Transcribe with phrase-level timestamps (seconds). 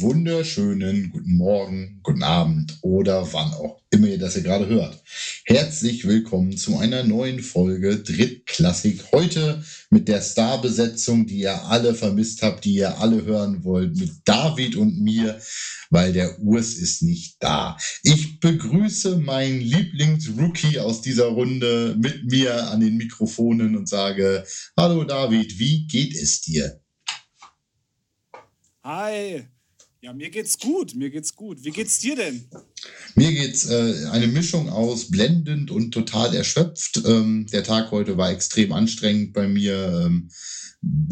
[0.00, 5.02] wunderschönen guten Morgen, guten Abend oder wann auch immer ihr das hier gerade hört.
[5.44, 9.12] Herzlich willkommen zu einer neuen Folge Drittklassik.
[9.12, 14.10] Heute mit der Starbesetzung, die ihr alle vermisst habt, die ihr alle hören wollt, mit
[14.24, 15.40] David und mir,
[15.90, 17.76] weil der Urs ist nicht da.
[18.02, 24.44] Ich begrüße meinen Lieblingsrookie aus dieser Runde mit mir an den Mikrofonen und sage,
[24.76, 26.80] hallo David, wie geht es dir?
[28.84, 29.55] Hi.
[30.02, 31.64] Ja, mir geht's gut, mir geht's gut.
[31.64, 32.44] Wie geht's dir denn?
[33.14, 37.02] Mir geht's äh, eine Mischung aus blendend und total erschöpft.
[37.06, 40.04] Ähm, der Tag heute war extrem anstrengend bei mir.
[40.04, 40.28] Ähm,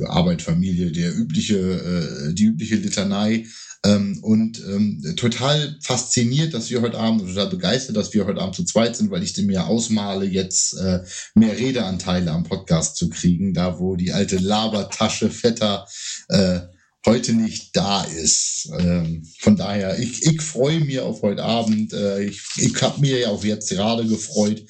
[0.07, 3.47] Arbeit, Familie, der übliche, äh, die übliche Litanei.
[3.85, 8.55] Ähm, und ähm, total fasziniert, dass wir heute Abend, total begeistert, dass wir heute Abend
[8.55, 11.01] zu zweit sind, weil ich mir ausmale, jetzt äh,
[11.35, 15.87] mehr Redeanteile am Podcast zu kriegen, da wo die alte Labertasche fetter
[16.29, 16.61] äh,
[17.07, 18.71] heute nicht da ist.
[18.79, 21.93] Ähm, von daher, ich, ich freue mich auf heute Abend.
[21.93, 24.65] Äh, ich ich habe mir ja auch jetzt gerade gefreut.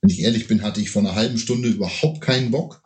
[0.00, 2.82] Wenn ich ehrlich bin, hatte ich vor einer halben Stunde überhaupt keinen Bock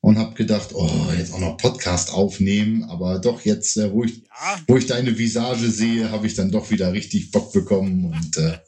[0.00, 2.84] und habe gedacht, oh, jetzt auch noch Podcast aufnehmen.
[2.84, 4.60] Aber doch jetzt, äh, wo, ich, ja.
[4.66, 8.12] wo ich deine Visage sehe, habe ich dann doch wieder richtig Bock bekommen.
[8.12, 8.58] Und äh,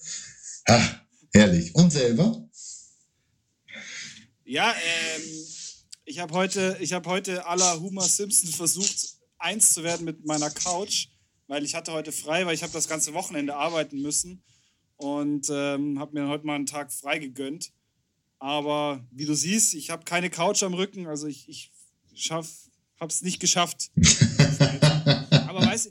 [0.69, 1.01] ha,
[1.33, 1.75] herrlich.
[1.75, 2.43] Und selber?
[4.45, 5.23] Ja, ähm,
[6.05, 10.25] ich habe heute, ich habe heute à la Homer Simpson versucht, eins zu werden mit
[10.25, 11.09] meiner Couch,
[11.47, 14.43] weil ich hatte heute frei, weil ich habe das ganze Wochenende arbeiten müssen
[14.97, 17.73] und ähm, habe mir heute mal einen Tag frei gegönnt.
[18.39, 22.47] Aber wie du siehst, ich habe keine Couch am Rücken, also ich, ich habe
[23.01, 23.91] es nicht geschafft.
[25.49, 25.91] Aber weißt du,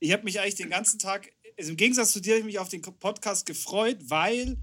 [0.00, 2.58] ich habe mich eigentlich den ganzen Tag, also im Gegensatz zu dir, habe ich mich
[2.58, 4.56] auf den Podcast gefreut, weil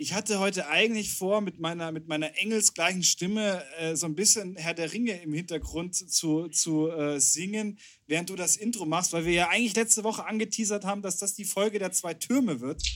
[0.00, 4.56] ich hatte heute eigentlich vor, mit meiner, mit meiner engelsgleichen Stimme äh, so ein bisschen
[4.56, 9.26] Herr der Ringe im Hintergrund zu, zu äh, singen, während du das Intro machst, weil
[9.26, 12.82] wir ja eigentlich letzte Woche angeteasert haben, dass das die Folge der zwei Türme wird.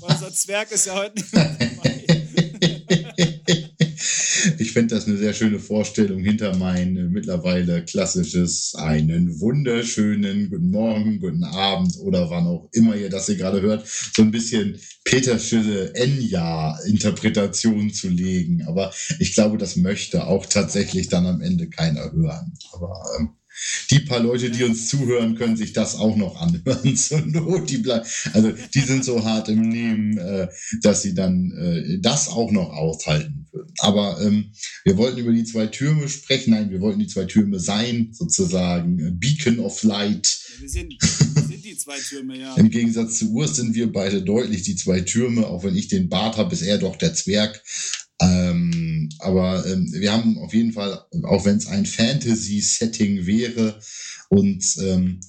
[0.00, 1.56] unser Zwerg ist ja heute nicht mehr
[3.16, 3.34] ich
[4.78, 11.18] finde das eine sehr schöne Vorstellung hinter mein äh, mittlerweile klassisches einen wunderschönen guten Morgen,
[11.18, 15.92] guten Abend oder wann auch immer ihr das hier gerade hört, so ein bisschen Petersche
[15.96, 18.68] Enya-Interpretation zu legen.
[18.68, 22.52] Aber ich glaube, das möchte auch tatsächlich dann am Ende keiner hören.
[22.72, 23.30] Aber ähm,
[23.90, 26.96] die paar Leute, die uns zuhören, können sich das auch noch anhören.
[26.96, 27.82] Zur Not, die
[28.32, 30.48] also die sind so hart im Nehmen, äh,
[30.82, 33.72] dass sie dann äh, das auch noch aushalten würden.
[33.78, 34.52] Aber ähm,
[34.84, 36.50] wir wollten über die zwei Türme sprechen.
[36.50, 39.18] Nein, wir wollten die zwei Türme sein, sozusagen.
[39.18, 40.38] Beacon of Light.
[40.56, 42.54] Ja, wir, sind, wir sind die zwei Türme, ja.
[42.56, 45.46] Im Gegensatz zu Urs sind wir beide deutlich die zwei Türme.
[45.46, 47.62] Auch wenn ich den Bart habe, ist er doch der Zwerg.
[48.20, 48.67] Ähm,
[49.18, 53.80] aber ähm, wir haben auf jeden Fall, auch wenn es ein Fantasy-Setting wäre,
[54.28, 55.20] uns ähm,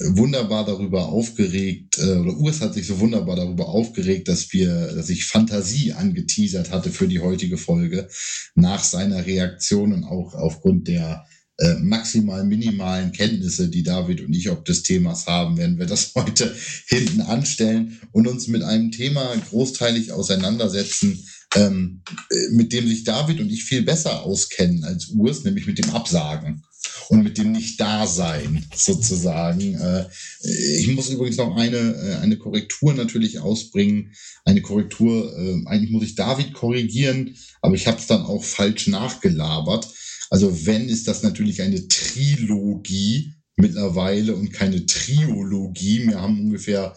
[0.00, 5.10] wunderbar darüber aufgeregt, äh, oder Urs hat sich so wunderbar darüber aufgeregt, dass wir, dass
[5.10, 8.08] ich Fantasie angeteasert hatte für die heutige Folge,
[8.54, 11.26] nach seiner Reaktion und auch aufgrund der
[11.60, 16.12] äh, maximal minimalen Kenntnisse, die David und ich ob des Themas haben, werden wir das
[16.14, 16.54] heute
[16.86, 23.40] hinten anstellen und uns mit einem Thema großteilig auseinandersetzen, ähm, äh, mit dem sich David
[23.40, 26.62] und ich viel besser auskennen als Urs, nämlich mit dem Absagen
[27.08, 29.74] und mit dem Nicht-Dasein sozusagen.
[29.74, 30.06] Äh,
[30.42, 34.12] ich muss übrigens noch eine, äh, eine Korrektur natürlich ausbringen.
[34.44, 38.86] Eine Korrektur, äh, eigentlich muss ich David korrigieren, aber ich habe es dann auch falsch
[38.88, 39.88] nachgelabert.
[40.30, 46.06] Also wenn, ist das natürlich eine Trilogie mittlerweile und keine Triologie.
[46.06, 46.94] Wir haben ungefähr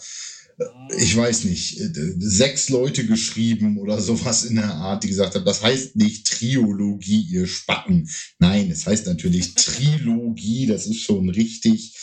[0.97, 5.45] ich weiß nicht, äh, sechs Leute geschrieben oder sowas in der Art, die gesagt haben,
[5.45, 8.09] das heißt nicht Triologie, ihr Spacken.
[8.39, 11.95] Nein, es heißt natürlich Trilogie, das ist schon richtig.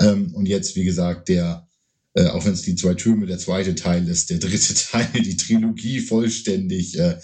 [0.00, 1.68] Ähm, und jetzt, wie gesagt, der,
[2.14, 5.36] äh, auch wenn es die zwei Türme der zweite Teil ist, der dritte Teil, die
[5.36, 7.18] Trilogie vollständig, äh,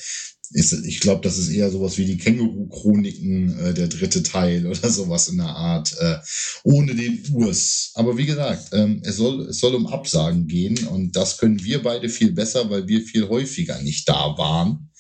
[0.50, 4.90] ist, ich glaube, das ist eher sowas wie die Känguru-Chroniken, äh, der dritte Teil oder
[4.90, 6.16] sowas in der Art, äh,
[6.64, 7.92] ohne den Urs.
[7.94, 11.82] Aber wie gesagt, ähm, es, soll, es soll um Absagen gehen und das können wir
[11.82, 14.90] beide viel besser, weil wir viel häufiger nicht da waren.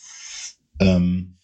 [0.80, 1.37] Ähm,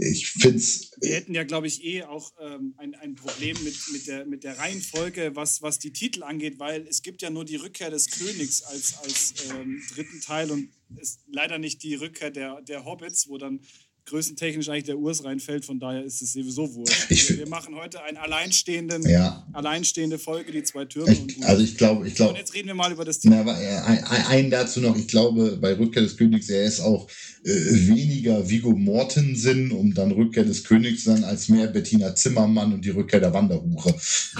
[0.00, 0.90] ich finde es.
[1.00, 4.44] Wir hätten ja, glaube ich, eh auch ähm, ein, ein Problem mit, mit, der, mit
[4.44, 8.10] der Reihenfolge, was, was die Titel angeht, weil es gibt ja nur die Rückkehr des
[8.10, 13.28] Königs als, als ähm, dritten Teil und ist leider nicht die Rückkehr der, der Hobbits,
[13.28, 13.60] wo dann
[14.08, 17.10] größentechnisch eigentlich der Urs reinfällt, von daher ist es sowieso wurscht.
[17.10, 19.46] Ich, wir machen heute eine alleinstehenden, ja.
[19.52, 22.32] alleinstehende Folge, die zwei Türme ich, und Also ich glaube, ich glaube.
[22.32, 23.40] Und jetzt reden wir mal über das Thema.
[23.54, 27.08] Ein, ein, dazu noch, ich glaube, bei Rückkehr des Königs, er ist auch
[27.44, 32.72] äh, weniger Vigo Mortensen, um dann Rückkehr des Königs zu sein, als mehr Bettina Zimmermann
[32.72, 33.94] und die Rückkehr der Wanderhure.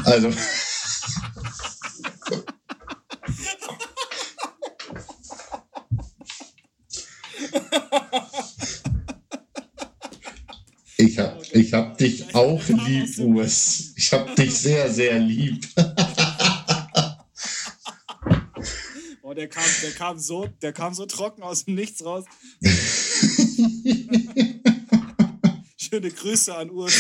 [0.05, 0.31] Also.
[11.59, 13.93] Ich hab, ich hab dich auch lieb, Urs.
[13.97, 15.67] Ich hab dich sehr, sehr lieb.
[19.23, 22.25] Oh, der kam, der kam so, der kam so trocken aus dem Nichts raus.
[25.77, 26.95] Schöne Grüße an Urs.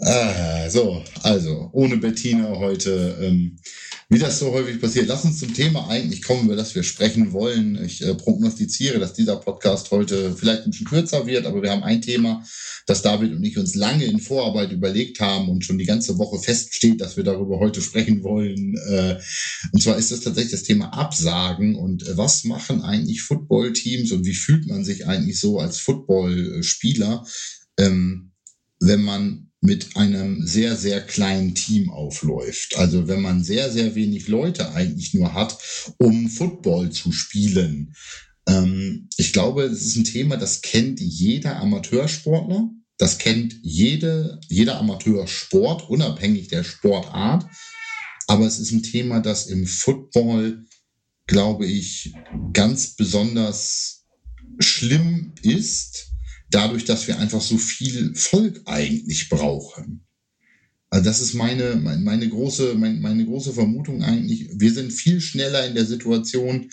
[0.00, 3.18] ah, so, also ohne Bettina heute.
[3.20, 3.58] Ähm,
[4.14, 5.08] wie das so häufig passiert.
[5.08, 7.82] Lass uns zum Thema eigentlich kommen, über das wir sprechen wollen.
[7.84, 11.82] Ich äh, prognostiziere, dass dieser Podcast heute vielleicht ein bisschen kürzer wird, aber wir haben
[11.82, 12.44] ein Thema,
[12.86, 16.38] das David und ich uns lange in Vorarbeit überlegt haben und schon die ganze Woche
[16.38, 18.76] feststeht, dass wir darüber heute sprechen wollen.
[18.88, 19.18] Äh,
[19.72, 24.24] und zwar ist das tatsächlich das Thema Absagen und äh, was machen eigentlich Footballteams und
[24.24, 27.26] wie fühlt man sich eigentlich so als Footballspieler,
[27.78, 28.30] ähm,
[28.78, 32.76] wenn man mit einem sehr, sehr kleinen Team aufläuft.
[32.76, 35.56] Also wenn man sehr, sehr wenig Leute eigentlich nur hat,
[35.96, 37.94] um Football zu spielen.
[38.46, 42.68] Ähm, ich glaube, das ist ein Thema, das kennt jeder Amateursportler.
[42.98, 47.46] Das kennt jede, jeder Amateursport, unabhängig der Sportart.
[48.26, 50.66] Aber es ist ein Thema, das im Football,
[51.26, 52.12] glaube ich,
[52.52, 54.04] ganz besonders
[54.58, 56.13] schlimm ist
[56.54, 60.06] dadurch, dass wir einfach so viel Volk eigentlich brauchen.
[60.88, 64.48] Also das ist meine, meine, große, meine, meine große Vermutung eigentlich.
[64.54, 66.70] Wir sind viel schneller in der Situation,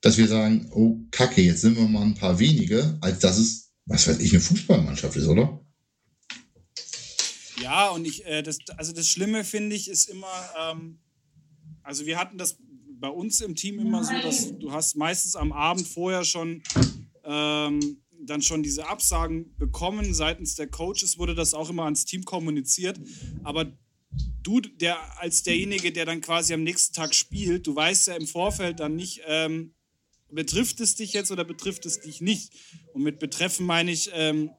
[0.00, 3.72] dass wir sagen, oh Kacke, jetzt sind wir mal ein paar wenige, als dass es,
[3.84, 5.60] was weiß ich, eine Fußballmannschaft ist, oder?
[7.60, 11.00] Ja, und ich, äh, das, also das Schlimme finde ich ist immer, ähm,
[11.82, 12.56] also wir hatten das
[13.00, 16.62] bei uns im Team immer so, dass du hast meistens am Abend vorher schon
[17.24, 17.98] ähm,
[18.28, 20.14] dann schon diese Absagen bekommen.
[20.14, 23.00] Seitens der Coaches wurde das auch immer ans Team kommuniziert.
[23.42, 23.72] Aber
[24.42, 28.26] du, der als derjenige, der dann quasi am nächsten Tag spielt, du weißt ja im
[28.26, 29.74] Vorfeld dann nicht, ähm,
[30.30, 32.52] betrifft es dich jetzt oder betrifft es dich nicht.
[32.92, 34.50] Und mit betreffen meine ich, ähm,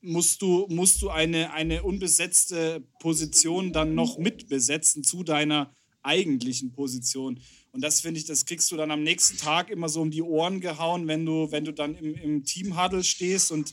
[0.00, 7.40] musst du, musst du eine, eine unbesetzte Position dann noch mitbesetzen zu deiner eigentlichen Position.
[7.72, 10.22] Und das finde ich, das kriegst du dann am nächsten Tag immer so um die
[10.22, 13.72] Ohren gehauen, wenn du, wenn du dann im, im Team-Huddle stehst und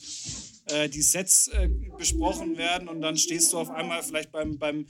[0.68, 1.68] äh, die Sets äh,
[1.98, 4.86] besprochen werden und dann stehst du auf einmal vielleicht beim, beim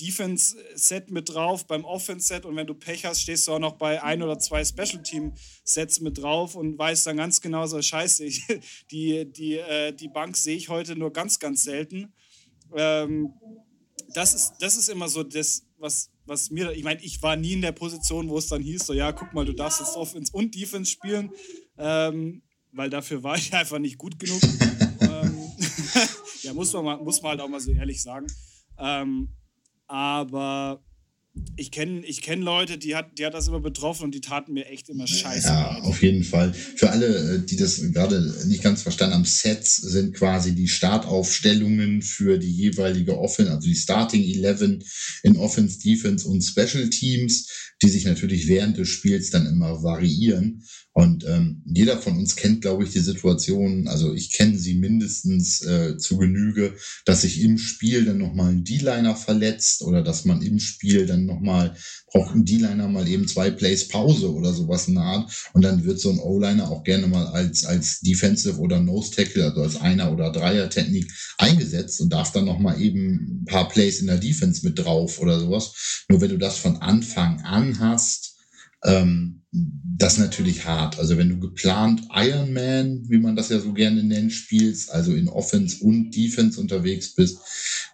[0.00, 4.02] Defense-Set mit drauf, beim Offense-Set und wenn du Pech hast, stehst du auch noch bei
[4.02, 8.42] ein oder zwei Special-Team-Sets mit drauf und weißt dann ganz genau so, scheiße, ich,
[8.90, 12.12] die, die, äh, die Bank sehe ich heute nur ganz, ganz selten.
[12.74, 13.34] Ähm,
[14.14, 17.52] das, ist, das ist immer so das, was, was mir, ich meine, ich war nie
[17.52, 20.32] in der Position, wo es dann hieß, so ja, guck mal, du darfst jetzt Offense
[20.32, 21.30] und Defense spielen,
[21.78, 22.42] ähm,
[22.72, 24.42] weil dafür war ich einfach nicht gut genug.
[25.00, 25.52] ähm,
[26.42, 28.26] ja, muss man, mal, muss man halt auch mal so ehrlich sagen.
[28.78, 29.28] Ähm,
[29.86, 30.82] aber
[31.56, 34.52] ich kenne ich kenn Leute, die hat, die hat das immer betroffen und die taten
[34.52, 35.48] mir echt immer scheiße.
[35.48, 36.54] Ja, auf jeden Fall.
[36.54, 42.02] Für alle, äh, die das gerade nicht ganz verstanden haben, Sets sind quasi die Startaufstellungen
[42.02, 44.84] für die jeweilige Offense, also die Starting 11
[45.24, 47.48] in Offense, Defense und Special Teams,
[47.82, 50.62] die sich natürlich während des Spiels dann immer variieren.
[50.96, 55.60] Und ähm, jeder von uns kennt, glaube ich, die Situation, also ich kenne sie mindestens
[55.62, 60.40] äh, zu Genüge, dass sich im Spiel dann nochmal ein D-Liner verletzt oder dass man
[60.40, 61.76] im Spiel dann nochmal,
[62.12, 65.50] braucht ein D-Liner mal eben zwei Plays Pause oder sowas in der Art.
[65.52, 69.46] Und dann wird so ein O-Liner auch gerne mal als, als Defensive oder Nose Tackle,
[69.46, 74.06] also als Einer- oder Dreier-Technik eingesetzt und darf dann nochmal eben ein paar Plays in
[74.06, 76.04] der Defense mit drauf oder sowas.
[76.08, 78.36] Nur wenn du das von Anfang an hast,
[78.84, 80.98] ähm, das natürlich hart.
[80.98, 85.14] Also wenn du geplant Iron Man, wie man das ja so gerne nennt, spielst, also
[85.14, 87.38] in Offense und Defense unterwegs bist,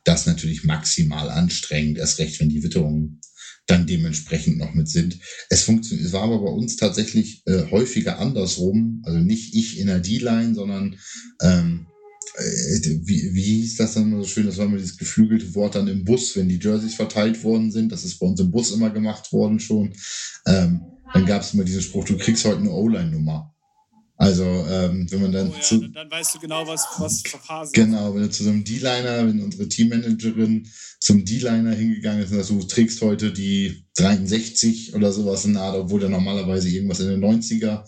[0.05, 3.21] das natürlich maximal anstrengend, erst recht, wenn die Witterungen
[3.67, 5.19] dann dementsprechend noch mit sind.
[5.51, 9.87] Es funktioniert, es war aber bei uns tatsächlich äh, häufiger andersrum, also nicht ich in
[9.87, 10.97] der D-Line, sondern
[11.43, 11.87] ähm,
[12.37, 14.47] äh, wie, wie hieß das dann so schön?
[14.47, 17.93] Das war immer dieses geflügelte Wort dann im Bus, wenn die Jerseys verteilt worden sind.
[17.93, 19.93] Das ist bei uns im Bus immer gemacht worden schon.
[20.47, 20.81] Ähm,
[21.13, 23.55] dann gab es immer diesen Spruch, du kriegst heute eine O-Line-Nummer.
[24.21, 27.73] Also, ähm, wenn man dann Oh ja, zu, dann, weißt du genau, was, was verphasen
[27.73, 32.37] Genau, wenn du zu so einem D-Liner, wenn unsere Teammanagerin zum D-Liner hingegangen ist und
[32.37, 37.01] sagst, du trägst heute die 63 oder sowas in der Art, obwohl der normalerweise irgendwas
[37.01, 37.83] in den 90er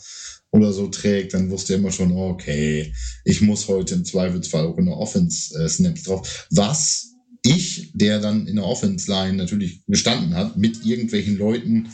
[0.52, 2.95] oder so trägt, dann wusste er immer schon, okay,
[3.26, 6.47] ich muss heute im Zweifelsfall auch in der Offense äh, drauf.
[6.50, 7.12] Was
[7.45, 11.91] ich, der dann in der Offense-Line natürlich gestanden hat, mit irgendwelchen Leuten,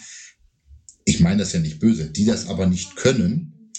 [1.09, 3.73] ich meine das ja nicht böse, die das aber nicht können,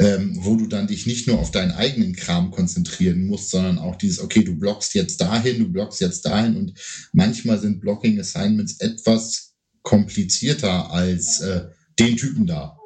[0.00, 3.94] ähm, wo du dann dich nicht nur auf deinen eigenen Kram konzentrieren musst, sondern auch
[3.94, 6.56] dieses, okay, du blockst jetzt dahin, du blockst jetzt dahin.
[6.56, 6.74] Und
[7.12, 11.66] manchmal sind Blocking Assignments etwas komplizierter als äh,
[12.00, 12.76] den Typen da.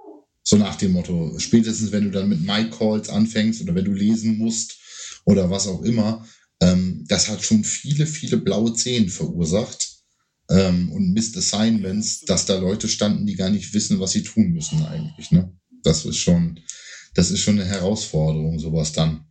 [0.42, 3.94] So nach dem Motto, spätestens wenn du dann mit My Calls anfängst oder wenn du
[3.94, 4.76] lesen musst
[5.24, 6.26] oder was auch immer,
[6.60, 9.95] ähm, das hat schon viele, viele blaue Zehen verursacht
[10.50, 14.52] ähm, und Missed Assignments, dass da Leute standen, die gar nicht wissen, was sie tun
[14.52, 15.30] müssen eigentlich.
[15.30, 15.52] Ne?
[15.82, 16.60] Das ist schon,
[17.14, 19.24] das ist schon eine Herausforderung, sowas dann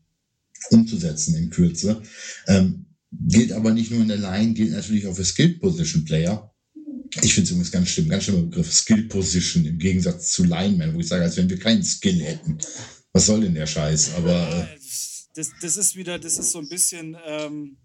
[0.71, 2.01] umzusetzen in Kürze.
[2.47, 6.51] Ähm, gilt aber nicht nur in der Line, gilt natürlich auch für Skilled Position Player.
[7.21, 10.93] Ich finde es übrigens ganz schlimm, ganz schlimmer Begriff, Skill Position im Gegensatz zu Lineman,
[10.93, 12.57] wo ich sage, als wenn wir keinen Skill hätten.
[13.13, 14.15] Was soll denn der Scheiß?
[14.15, 14.77] Aber äh,
[15.33, 17.77] das, das ist wieder, das ist so ein bisschen, ähm,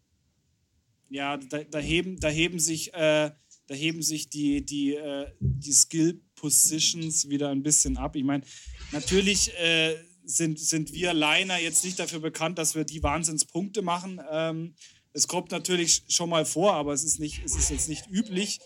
[1.10, 3.30] ja, da, da, heben, da heben sich, äh,
[3.66, 8.16] da heben sich die, die, äh, die Skill Positions wieder ein bisschen ab.
[8.16, 8.44] Ich meine,
[8.92, 14.20] natürlich äh, sind, sind wir Liner jetzt nicht dafür bekannt, dass wir die Wahnsinnspunkte machen.
[14.30, 14.74] Ähm,
[15.12, 18.60] es kommt natürlich schon mal vor, aber es ist, nicht, es ist jetzt nicht üblich,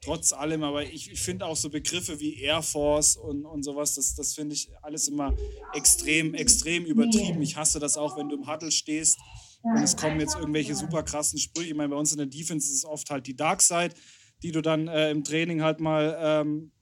[0.00, 0.62] trotz allem.
[0.62, 4.34] Aber ich, ich finde auch so Begriffe wie Air Force und, und sowas, das, das
[4.34, 5.36] finde ich alles immer
[5.74, 7.42] extrem, extrem übertrieben.
[7.42, 9.18] Ich hasse das auch, wenn du im Huddle stehst
[9.62, 11.70] und es kommen jetzt irgendwelche super krassen Sprüche.
[11.70, 13.94] Ich meine, bei uns in der Defense ist es oft halt die Dark Side,
[14.42, 16.72] die du dann äh, im Training halt mal ähm,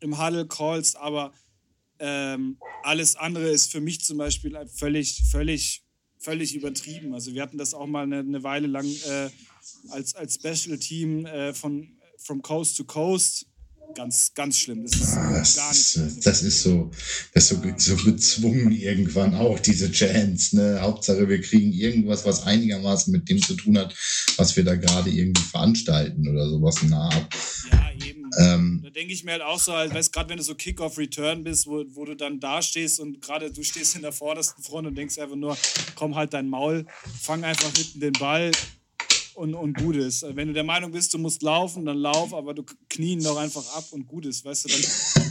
[0.00, 1.32] im Huddle callst, aber
[1.98, 5.84] ähm, alles andere ist für mich zum Beispiel völlig, völlig,
[6.18, 7.14] völlig übertrieben.
[7.14, 9.30] Also wir hatten das auch mal eine, eine Weile lang äh,
[9.90, 13.46] als, als Special Team äh, von From Coast to Coast.
[13.94, 14.82] Ganz, ganz schlimm.
[14.82, 15.96] Das ist das, gar nicht.
[15.96, 16.90] ist, das ist so,
[17.32, 20.56] das ist so, so gezwungen irgendwann auch, diese Chance.
[20.56, 20.78] Ne?
[20.80, 23.94] Hauptsache, wir kriegen irgendwas, was einigermaßen mit dem zu tun hat,
[24.36, 27.34] was wir da gerade irgendwie veranstalten oder sowas der Art.
[27.70, 28.30] Ja, eben.
[28.38, 31.44] Ähm, Da denke ich mir halt auch so, halt, weißt gerade wenn du so Kick-Off-Return
[31.44, 34.86] bist, wo, wo du dann da stehst und gerade du stehst in der vordersten Front
[34.86, 35.56] und denkst einfach nur,
[35.94, 36.86] komm halt dein Maul,
[37.20, 38.50] fang einfach hinten den Ball
[39.36, 40.24] und, und gut ist.
[40.24, 43.36] Also Wenn du der Meinung bist, du musst laufen, dann lauf, aber du knien doch
[43.36, 44.80] einfach ab und gut ist, weißt du, dann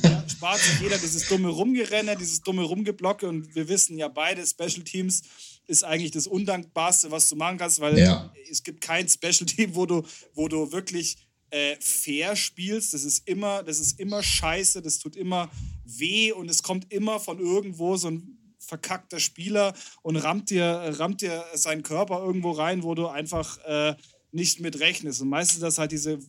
[0.04, 4.46] ja, spart sich jeder dieses dumme Rumgerenne, dieses dumme Rumgeblocke und wir wissen ja beide,
[4.46, 5.22] Special Teams
[5.68, 8.34] ist eigentlich das Undankbarste, was du machen kannst, weil Ja.
[8.50, 11.18] es gibt kein Special Team, wo du, wo du wirklich
[11.52, 12.94] äh, fair spielst.
[12.94, 15.50] Das ist immer, das ist immer scheiße, das tut immer
[15.86, 21.22] weh und es kommt immer von irgendwo so ein verkackter Spieler und rammt dir, rammt
[21.22, 23.96] dir seinen Körper irgendwo rein, wo du einfach äh,
[24.32, 25.22] nicht mit rechnest.
[25.22, 26.20] Und meistens das halt diese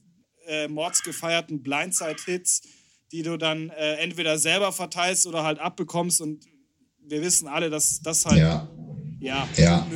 [0.46, 2.62] äh, mordsgefeierten Blindside-Hits,
[3.12, 6.20] die du dann äh, entweder selber verteilst oder halt abbekommst.
[6.20, 6.44] Und
[6.98, 8.68] wir wissen alle, dass das halt ja.
[9.24, 9.86] Ja, Ja.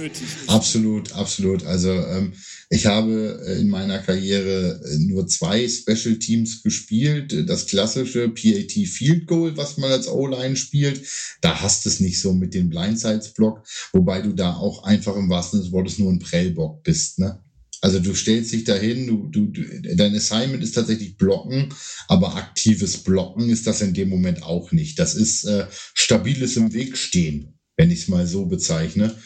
[0.46, 1.64] Absolut, absolut.
[1.66, 2.32] Also ähm,
[2.70, 7.48] ich habe äh, in meiner Karriere äh, nur zwei Special Teams gespielt.
[7.48, 11.06] Das klassische PAT Field Goal, was man als O-Line spielt.
[11.42, 15.28] Da hast du es nicht so mit dem Blindsides-Block, wobei du da auch einfach im
[15.28, 17.18] wahrsten Sinne des Wortes nur ein Prellbock bist.
[17.18, 17.38] Ne?
[17.80, 21.72] Also du stellst dich dahin, du, du, du, dein Assignment ist tatsächlich Blocken,
[22.08, 24.98] aber aktives Blocken ist das in dem Moment auch nicht.
[24.98, 29.16] Das ist äh, stabiles im Weg stehen, wenn ich es mal so bezeichne.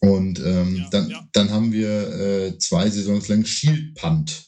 [0.00, 1.28] Und ähm, Ja, dann, ja.
[1.32, 4.44] dann haben wir äh, zwei Saisons lang Shield Punt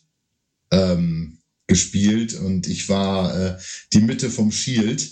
[0.70, 3.58] ähm, gespielt und ich war äh,
[3.92, 5.08] die Mitte vom Shield.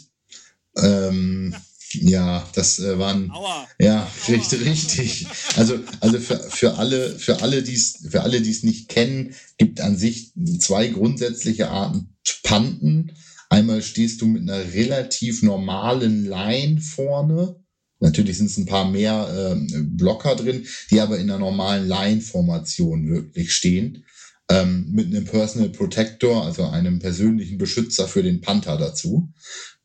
[0.76, 1.54] Ähm,
[1.92, 3.66] ja, das äh, waren Aua.
[3.78, 5.26] ja, richtig, richtig.
[5.56, 9.34] Also, also für, für alle, für alle, die es, für alle, die es nicht kennen,
[9.56, 13.12] gibt an sich zwei grundsätzliche Arten zu punten.
[13.48, 17.56] Einmal stehst du mit einer relativ normalen Line vorne.
[18.00, 23.08] Natürlich sind es ein paar mehr ähm, Blocker drin, die aber in einer normalen Line-Formation
[23.08, 24.04] wirklich stehen.
[24.48, 29.32] Ähm, mit einem Personal Protector, also einem persönlichen Beschützer für den Panther dazu.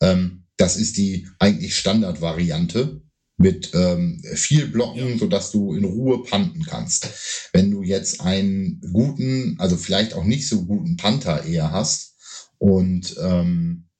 [0.01, 3.01] Ähm, das ist die eigentlich Standardvariante
[3.37, 7.49] mit ähm, viel Blocken, sodass du in Ruhe panten kannst.
[7.53, 12.15] Wenn du jetzt einen guten, also vielleicht auch nicht so guten Panther eher hast
[12.59, 13.90] und ähm, äh,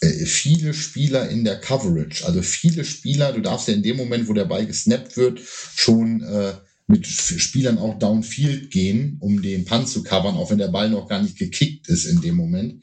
[0.00, 4.32] viele Spieler in der Coverage, also viele Spieler, du darfst ja in dem Moment, wo
[4.32, 6.52] der Ball gesnappt wird, schon äh,
[6.86, 11.08] mit Spielern auch downfield gehen, um den Punt zu covern, auch wenn der Ball noch
[11.08, 12.82] gar nicht gekickt ist in dem Moment.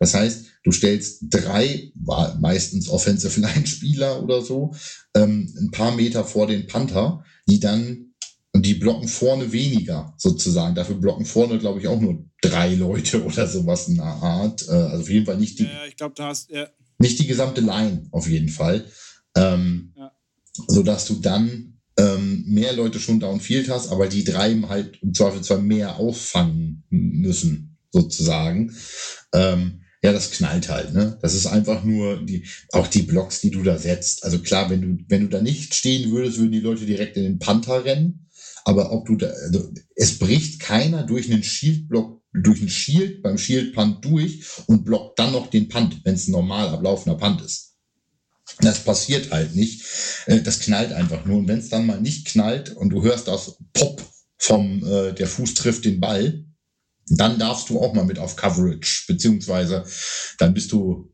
[0.00, 1.92] Das heißt, du stellst drei,
[2.40, 4.74] meistens Offensive Line Spieler oder so,
[5.14, 8.03] ähm, ein paar Meter vor den Panther, die dann
[8.64, 10.74] und die blocken vorne weniger, sozusagen.
[10.74, 14.66] Dafür blocken vorne, glaube ich, auch nur drei Leute oder sowas in der Art.
[14.66, 15.64] Äh, also auf jeden Fall nicht die.
[15.64, 16.66] Ja, ich glaube, da hast ja.
[16.96, 18.86] Nicht die gesamte Line, auf jeden Fall.
[19.36, 20.12] Ähm, ja.
[20.68, 25.60] Sodass du dann ähm, mehr Leute schon downfield hast, aber die drei halt im Zweifelsfall
[25.60, 28.74] mehr auffangen müssen, sozusagen.
[29.34, 31.18] Ähm, ja, das knallt halt, ne?
[31.20, 34.24] Das ist einfach nur die, auch die Blocks, die du da setzt.
[34.24, 37.24] Also klar, wenn du, wenn du da nicht stehen würdest, würden die Leute direkt in
[37.24, 38.23] den Panther rennen.
[38.64, 43.38] Aber ob du da, also es bricht keiner durch einen Shield-Block, durch einen Shield beim
[43.38, 47.74] Shield-Punt durch und blockt dann noch den Punt, wenn es ein normal ablaufender Punt ist.
[48.60, 49.84] Das passiert halt nicht.
[50.26, 51.38] Äh, das knallt einfach nur.
[51.38, 54.02] Und wenn es dann mal nicht knallt und du hörst das Pop
[54.38, 56.44] vom, äh, der Fuß trifft den Ball,
[57.06, 59.84] dann darfst du auch mal mit auf Coverage, beziehungsweise
[60.38, 61.13] dann bist du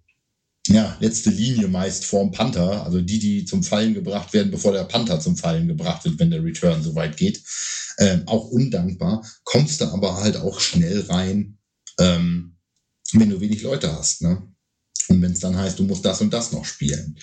[0.69, 4.85] ja, letzte Linie meist vorm Panther, also die, die zum Fallen gebracht werden, bevor der
[4.85, 7.43] Panther zum Fallen gebracht wird, wenn der Return so weit geht.
[7.99, 11.59] Ähm, auch undankbar, kommst du aber halt auch schnell rein,
[11.99, 12.57] ähm,
[13.13, 14.23] wenn du wenig Leute hast.
[14.23, 14.43] Ne?
[15.09, 17.19] Und wenn es dann heißt, du musst das und das noch spielen.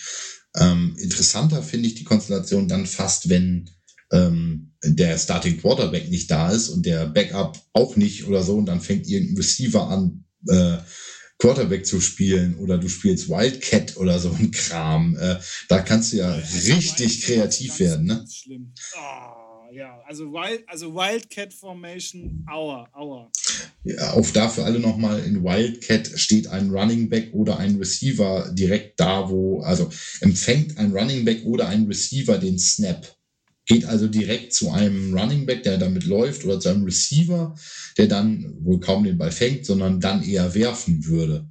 [0.56, 3.70] Ähm, interessanter finde ich die Konstellation dann fast, wenn
[4.12, 8.65] ähm, der Starting Quarterback nicht da ist und der Backup auch nicht oder so und
[8.65, 10.77] dann fängt irgendein Receiver an, äh,
[11.39, 15.15] Quarterback zu spielen oder du spielst Wildcat oder so ein Kram.
[15.17, 15.38] Äh,
[15.70, 18.25] da kannst du ja, ja richtig kreativ werden, ne?
[18.29, 18.74] Schlimm.
[18.96, 23.32] Oh, ja, also, Wild, also Wildcat Formation, aua, aua.
[23.84, 29.00] Ja, auf dafür alle nochmal, in Wildcat steht ein Running Back oder ein Receiver direkt
[29.00, 29.89] da, wo, also
[30.22, 33.16] empfängt ein Running Back oder ein Receiver den Snap
[33.67, 37.55] geht also direkt zu einem Running Back, der damit läuft, oder zu einem Receiver,
[37.97, 41.47] der dann wohl kaum den Ball fängt, sondern dann eher werfen würde.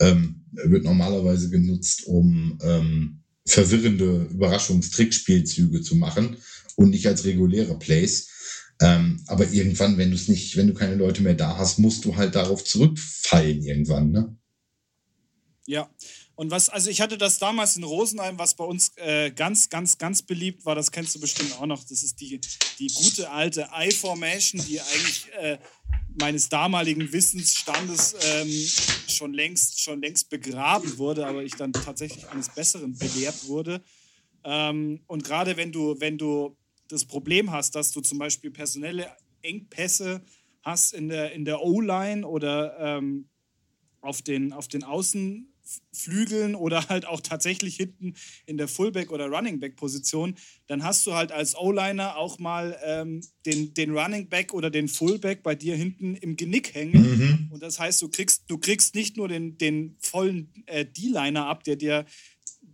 [0.00, 6.36] Ähm, wird normalerweise genutzt, um ähm, verwirrende Überraschungstrickspielzüge zu machen
[6.76, 8.28] und nicht als reguläre Plays.
[8.80, 12.04] Ähm, aber irgendwann, wenn du es nicht, wenn du keine Leute mehr da hast, musst
[12.04, 14.36] du halt darauf zurückfallen irgendwann, ne?
[15.66, 15.90] Ja,
[16.38, 19.98] und was, also ich hatte das damals in Rosenheim, was bei uns äh, ganz, ganz,
[19.98, 21.82] ganz beliebt war, das kennst du bestimmt auch noch.
[21.82, 22.40] Das ist die,
[22.78, 25.58] die gute alte I-Formation, die eigentlich äh,
[26.20, 28.68] meines damaligen Wissensstandes ähm,
[29.08, 33.82] schon, längst, schon längst begraben wurde, aber ich dann tatsächlich eines Besseren belehrt wurde.
[34.44, 39.10] Ähm, und gerade wenn du, wenn du das Problem hast, dass du zum Beispiel personelle
[39.42, 40.22] Engpässe
[40.62, 43.28] hast in der, in der O-Line oder ähm,
[44.02, 45.52] auf, den, auf den Außen
[45.92, 48.14] Flügeln oder halt auch tatsächlich hinten
[48.46, 50.34] in der Fullback- oder Runningback-Position,
[50.66, 55.42] dann hast du halt als O-Liner auch mal ähm, den, den Runningback oder den Fullback
[55.42, 57.02] bei dir hinten im Genick hängen.
[57.02, 57.48] Mhm.
[57.52, 61.64] Und das heißt, du kriegst, du kriegst nicht nur den, den vollen äh, D-Liner ab,
[61.64, 62.04] der dir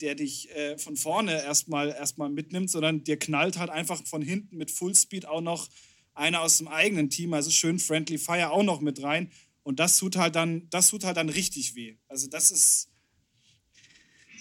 [0.01, 4.57] der dich äh, von vorne erstmal erstmal mitnimmt, sondern dir knallt halt einfach von hinten
[4.57, 5.69] mit Fullspeed auch noch
[6.15, 9.31] einer aus dem eigenen Team, also schön Friendly Fire auch noch mit rein.
[9.65, 11.97] Und das tut halt dann, das tut halt dann richtig weh.
[12.09, 12.89] Also das ist,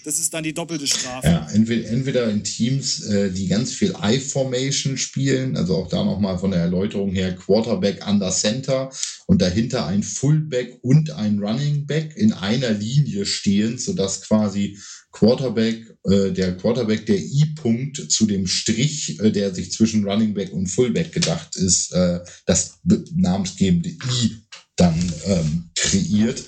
[0.04, 1.26] das ist dann die doppelte Strafe.
[1.26, 6.38] Ja, entweder, entweder in Teams, äh, die ganz viel I-Formation spielen, also auch da nochmal
[6.38, 8.90] von der Erläuterung her Quarterback under Center
[9.26, 14.78] und dahinter ein Fullback und ein Running Back in einer Linie stehen, sodass quasi
[15.10, 20.52] Quarterback, äh, der Quarterback der I-Punkt zu dem Strich, äh, der sich zwischen Running Back
[20.52, 22.80] und Fullback gedacht ist, äh, das
[23.14, 24.43] namensgebende I
[24.76, 26.44] dann ähm, kreiert.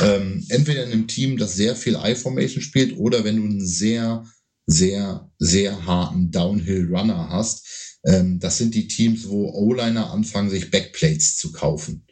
[0.00, 4.24] Ähm, entweder in einem Team, das sehr viel I-Formation spielt, oder wenn du einen sehr,
[4.66, 7.98] sehr, sehr harten Downhill-Runner hast.
[8.04, 12.06] Ähm, das sind die Teams, wo O-Liner anfangen, sich Backplates zu kaufen.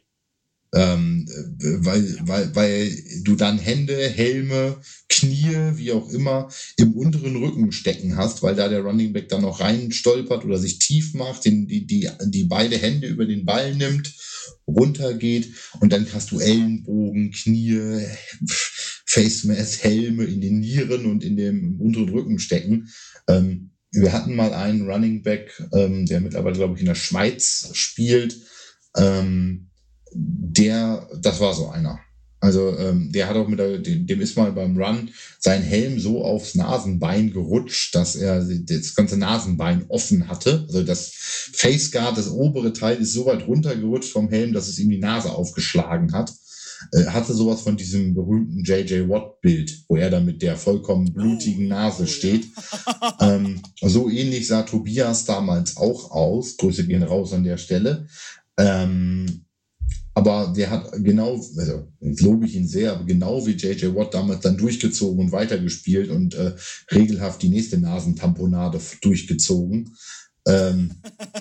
[0.75, 1.29] Ähm,
[1.61, 6.49] weil, weil, weil du dann Hände, Helme, Knie, wie auch immer,
[6.79, 10.59] im unteren Rücken stecken hast, weil da der Running Back dann noch rein stolpert oder
[10.59, 14.15] sich tief macht, den, die, die, die beide Hände über den Ball nimmt
[14.67, 18.07] runtergeht und dann hast du Ellenbogen, Knie,
[18.47, 22.89] Face Mask, Helme in den Nieren und in dem unteren Rücken stecken.
[23.29, 27.71] Ähm, wir hatten mal einen Running Back, ähm, der mittlerweile, glaube ich, in der Schweiz
[27.75, 28.37] spielt.
[28.97, 29.71] Ähm,
[30.15, 32.01] der, das war so einer.
[32.43, 36.25] Also ähm, der hat auch mit der, dem ist mal beim Run sein Helm so
[36.25, 40.65] aufs Nasenbein gerutscht, dass er das ganze Nasenbein offen hatte.
[40.67, 41.13] Also das
[41.53, 45.31] Faceguard, das obere Teil, ist so weit runtergerutscht vom Helm, dass es ihm die Nase
[45.31, 46.33] aufgeschlagen hat.
[46.91, 49.09] äh, hatte sowas von diesem berühmten J.J.
[49.09, 52.47] Watt-Bild, wo er da mit der vollkommen blutigen oh, Nase oh, steht.
[53.21, 56.57] Ähm, so ähnlich sah Tobias damals auch aus.
[56.57, 58.09] Grüße gehen raus an der Stelle.
[58.59, 59.45] Ähm,
[60.15, 64.41] aber der hat genau, also lobe ich ihn sehr, aber genau wie JJ Watt damals
[64.41, 66.53] dann durchgezogen und weitergespielt und äh,
[66.91, 69.95] regelhaft die nächste Nasentamponade durchgezogen.
[70.47, 70.91] Ähm,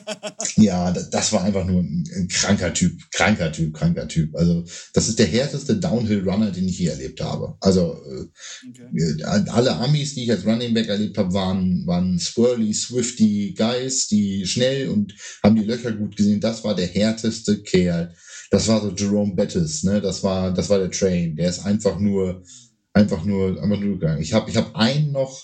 [0.58, 4.36] ja, das war einfach nur ein, ein, kranker Typ, kranker Typ, kranker Typ.
[4.36, 7.56] Also das ist der härteste Downhill-Runner, den ich je erlebt habe.
[7.62, 8.28] Also äh,
[8.70, 9.24] okay.
[9.24, 14.46] alle Amis, die ich als Running Back erlebt habe, waren, waren swirly, swifty Guys, die
[14.46, 16.40] schnell und haben die Löcher gut gesehen.
[16.40, 18.14] Das war der härteste Kerl
[18.52, 20.02] das war so Jerome Bettis, ne?
[20.02, 21.36] Das war, das war der Train.
[21.38, 22.44] Der ist einfach nur,
[22.92, 24.22] einfach nur, einfach nur gegangen.
[24.22, 25.42] Ich habe, ich habe einen noch,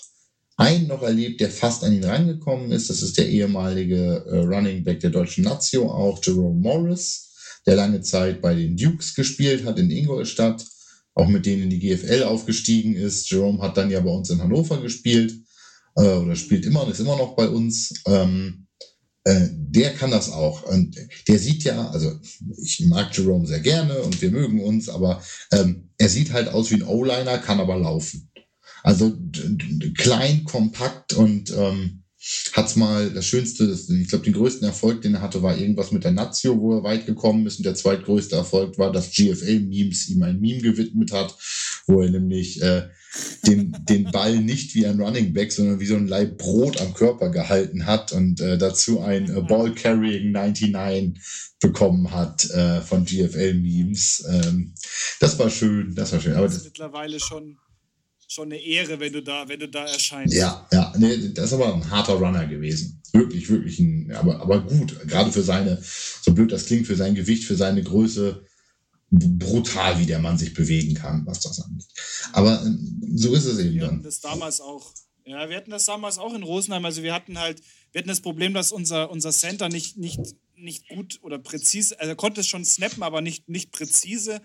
[0.58, 2.90] einen noch erlebt, der fast an ihn rangekommen ist.
[2.90, 7.30] Das ist der ehemalige äh, Running Back der deutschen Nazio, auch Jerome Morris,
[7.64, 10.62] der lange Zeit bei den Dukes gespielt hat in Ingolstadt,
[11.14, 13.30] auch mit denen in die GFL aufgestiegen ist.
[13.30, 15.32] Jerome hat dann ja bei uns in Hannover gespielt
[15.96, 18.02] äh, oder spielt immer und ist immer noch bei uns.
[18.06, 18.67] Ähm,
[19.28, 20.62] äh, der kann das auch.
[20.62, 20.96] Und
[21.28, 22.18] der sieht ja, also
[22.56, 26.70] ich mag Jerome sehr gerne und wir mögen uns, aber ähm, er sieht halt aus
[26.70, 28.30] wie ein O-Liner, kann aber laufen.
[28.82, 29.18] Also
[29.98, 32.04] klein, kompakt und ähm,
[32.54, 33.64] hat's mal das Schönste,
[34.00, 36.82] ich glaube, den größten Erfolg, den er hatte, war irgendwas mit der Nazio, wo er
[36.82, 37.58] weit gekommen ist.
[37.58, 41.36] Und der zweitgrößte Erfolg war, dass GFL Memes ihm ein Meme gewidmet hat,
[41.86, 42.88] wo er nämlich äh,
[43.46, 46.94] den, den Ball nicht wie ein Running Back, sondern wie so ein Leib Brot am
[46.94, 51.20] Körper gehalten hat und äh, dazu ein äh, Ball Carrying 99
[51.60, 54.26] bekommen hat äh, von GFL-Memes.
[54.30, 54.74] Ähm,
[55.20, 56.34] das war schön, das war schön.
[56.34, 57.58] Aber das ist mittlerweile schon,
[58.28, 60.34] schon eine Ehre, wenn du da, wenn du da erscheinst.
[60.34, 63.02] Ja, ja, nee, das ist aber ein harter Runner gewesen.
[63.12, 64.96] Wirklich, wirklich ein, aber, aber gut.
[65.08, 68.44] Gerade für seine, so blöd das klingt, für sein Gewicht, für seine Größe
[69.10, 71.86] brutal, wie der Mann sich bewegen kann, was das angeht.
[72.32, 72.70] Aber äh,
[73.14, 73.90] so ist es eben wir dann.
[73.92, 74.92] Hatten das damals auch.
[75.24, 76.84] Ja, wir hatten das damals auch in Rosenheim.
[76.84, 80.20] Also wir hatten halt, wir hatten das Problem, dass unser, unser Center nicht, nicht,
[80.56, 84.40] nicht gut oder präzise, also er konnte es schon snappen, aber nicht, nicht präzise.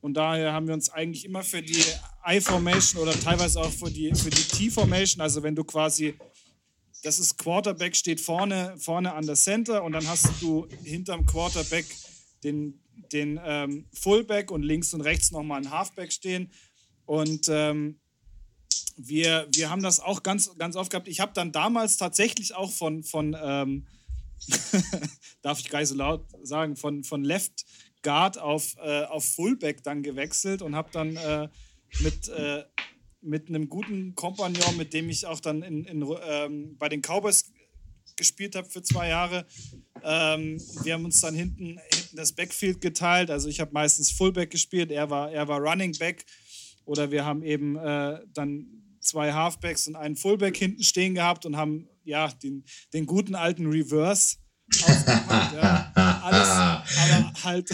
[0.00, 1.82] Und daher haben wir uns eigentlich immer für die
[2.26, 6.14] I-Formation oder teilweise auch für die, für die T-Formation, also wenn du quasi,
[7.02, 11.86] das ist Quarterback steht vorne, vorne an der Center und dann hast du hinterm Quarterback
[12.44, 12.80] den,
[13.12, 16.50] den ähm, Fullback und links und rechts nochmal ein Halfback stehen.
[17.06, 18.00] Und ähm,
[18.96, 21.08] wir, wir haben das auch ganz, ganz oft gehabt.
[21.08, 23.86] Ich habe dann damals tatsächlich auch von, von ähm,
[25.42, 27.64] darf ich gar nicht so laut sagen, von, von Left
[28.02, 31.48] Guard auf, äh, auf Fullback dann gewechselt und habe dann äh,
[32.00, 32.64] mit, äh,
[33.20, 37.52] mit einem guten Kompagnon, mit dem ich auch dann in, in, ähm, bei den Cowboys
[38.18, 39.46] gespielt habe für zwei Jahre.
[40.02, 43.30] Ähm, wir haben uns dann hinten, hinten das Backfield geteilt.
[43.30, 46.26] Also ich habe meistens Fullback gespielt, er war, er war Running Back.
[46.84, 48.66] Oder wir haben eben äh, dann
[49.00, 53.66] zwei Halfbacks und einen Fullback hinten stehen gehabt und haben ja den, den guten alten
[53.66, 54.36] Reverse
[54.74, 55.92] ja.
[55.94, 57.70] Alles, aber halt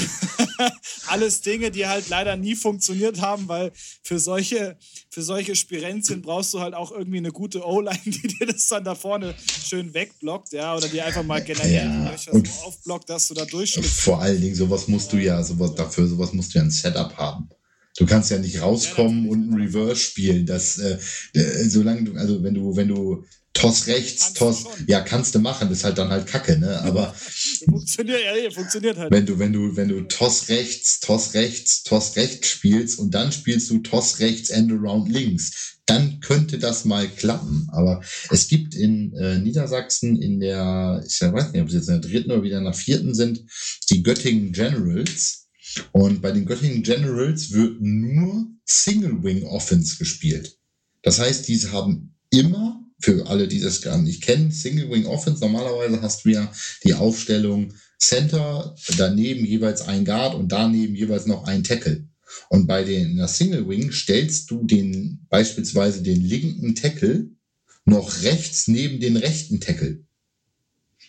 [1.09, 4.77] alles Dinge, die halt leider nie funktioniert haben, weil für solche,
[5.11, 8.85] für solche Spirenzien brauchst du halt auch irgendwie eine gute O-Line, die dir das dann
[8.85, 9.35] da vorne
[9.67, 13.45] schön wegblockt, ja, oder die einfach mal generell ja, Löcher so aufblockt, dass du da
[13.45, 14.01] durchschnittst.
[14.01, 17.17] Vor allen Dingen, sowas musst du ja, sowas dafür, sowas musst du ja ein Setup
[17.17, 17.49] haben.
[17.97, 20.47] Du kannst ja nicht rauskommen ja, und ein Reverse spielen.
[20.47, 20.99] Das, äh,
[21.33, 25.71] äh, solange du, also wenn du, wenn du Toss rechts, Toss, ja, kannst du machen,
[25.71, 26.83] ist halt dann halt Kacke, ne?
[26.83, 27.14] Aber
[27.69, 29.12] funktioniert, ja, funktioniert halt.
[29.12, 33.31] Wenn du, wenn du, wenn du Toss rechts, Toss rechts, Toss rechts spielst und dann
[33.33, 37.69] spielst du Toss rechts, End around links, dann könnte das mal klappen.
[37.71, 42.01] Aber es gibt in äh, Niedersachsen in der, ich weiß nicht, ob sie jetzt in
[42.01, 43.45] der dritten oder wieder in der vierten sind,
[43.90, 45.47] die Göttingen Generals.
[45.93, 50.59] Und bei den Göttingen Generals wird nur Single Wing Offense gespielt.
[51.03, 55.41] Das heißt, diese haben immer für alle, die das gar nicht kennen, Single Wing Offense,
[55.41, 56.53] normalerweise hast du ja
[56.85, 62.07] die Aufstellung Center, daneben jeweils ein Guard und daneben jeweils noch ein Tackle.
[62.49, 67.31] Und bei den, der Single Wing stellst du den, beispielsweise den linken Tackle
[67.85, 70.05] noch rechts neben den rechten Tackle.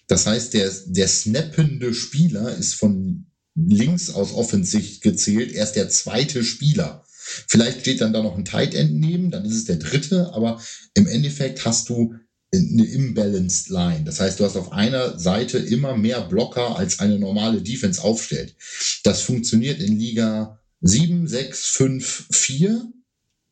[0.07, 6.43] Das heißt, der, der snappende Spieler ist von links aus Offensicht gezählt erst der zweite
[6.43, 7.05] Spieler.
[7.47, 10.61] Vielleicht steht dann da noch ein Tight End neben, dann ist es der dritte, aber
[10.93, 12.15] im Endeffekt hast du
[12.53, 14.03] eine imbalanced Line.
[14.05, 18.55] Das heißt, du hast auf einer Seite immer mehr Blocker, als eine normale Defense aufstellt.
[19.03, 22.91] Das funktioniert in Liga 7, 6, 5, 4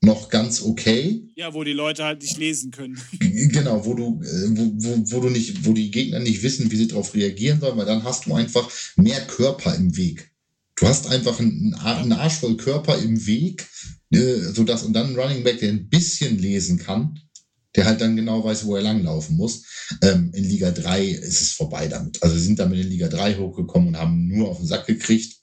[0.01, 1.23] noch ganz okay.
[1.35, 3.01] Ja, wo die Leute halt nicht lesen können.
[3.19, 6.75] Genau, wo du, äh, wo, wo, wo du nicht, wo die Gegner nicht wissen, wie
[6.75, 10.32] sie darauf reagieren sollen, weil dann hast du einfach mehr Körper im Weg.
[10.83, 13.69] Du hast einfach einen, einen Arsch voll Körper im Weg,
[14.11, 17.17] äh, sodass und dann ein Running Back, der ein bisschen lesen kann,
[17.73, 19.63] der halt dann genau weiß, wo er langlaufen muss.
[20.01, 22.21] Ähm, in Liga 3 ist es vorbei damit.
[22.21, 25.37] Also sie sind damit in Liga 3 hochgekommen und haben nur auf den Sack gekriegt.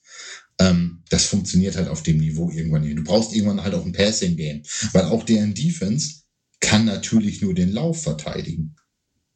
[0.59, 2.99] Ähm, das funktioniert halt auf dem Niveau irgendwann nicht.
[2.99, 4.61] Du brauchst irgendwann halt auch ein Passing-Game,
[4.93, 6.17] weil auch deren Defense
[6.59, 8.75] kann natürlich nur den Lauf verteidigen.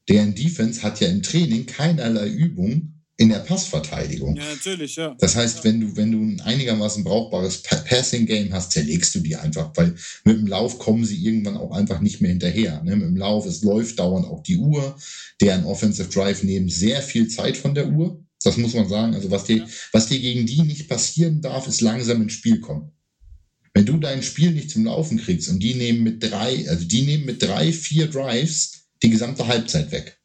[0.08, 4.36] Deren Defense hat ja im Training keinerlei Übung in der Passverteidigung.
[4.36, 5.16] Ja, natürlich, ja.
[5.20, 9.72] Das heißt, wenn du, wenn du ein einigermaßen brauchbares Passing-Game hast, zerlegst du die einfach,
[9.76, 12.84] weil mit dem Lauf kommen sie irgendwann auch einfach nicht mehr hinterher.
[12.84, 12.96] Ne?
[12.96, 14.98] Mit dem Lauf, es läuft dauernd auch die Uhr.
[15.40, 18.22] Deren Offensive Drive nehmen sehr viel Zeit von der Uhr.
[18.44, 19.16] Das muss man sagen.
[19.16, 19.68] Also was dir, ja.
[19.94, 22.92] was dir gegen die nicht passieren darf, ist langsam ins Spiel kommen.
[23.74, 27.02] Wenn du dein Spiel nicht zum Laufen kriegst und die nehmen mit drei, also die
[27.02, 30.18] nehmen mit drei, vier Drives die gesamte Halbzeit weg.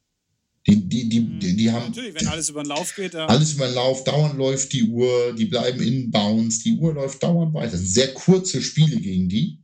[0.67, 1.41] Die, die, die, mhm.
[1.41, 1.87] die, die haben.
[1.87, 3.15] Natürlich, wenn alles über den Lauf geht.
[3.15, 3.27] Ja.
[3.27, 7.23] Alles über den Lauf, dauernd läuft die Uhr, die bleiben in Bounce, die Uhr läuft
[7.23, 7.79] dauernd weiter.
[7.79, 9.59] Sehr kurze Spiele gegen die.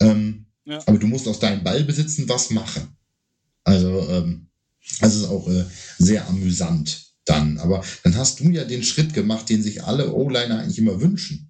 [0.00, 0.80] Ähm, ja.
[0.86, 2.96] Aber du musst aus deinem Ballbesitzen was machen.
[3.64, 4.48] Also, ähm,
[5.00, 5.64] das ist auch äh,
[5.98, 7.58] sehr amüsant dann.
[7.58, 11.48] Aber dann hast du ja den Schritt gemacht, den sich alle O-Liner eigentlich immer wünschen.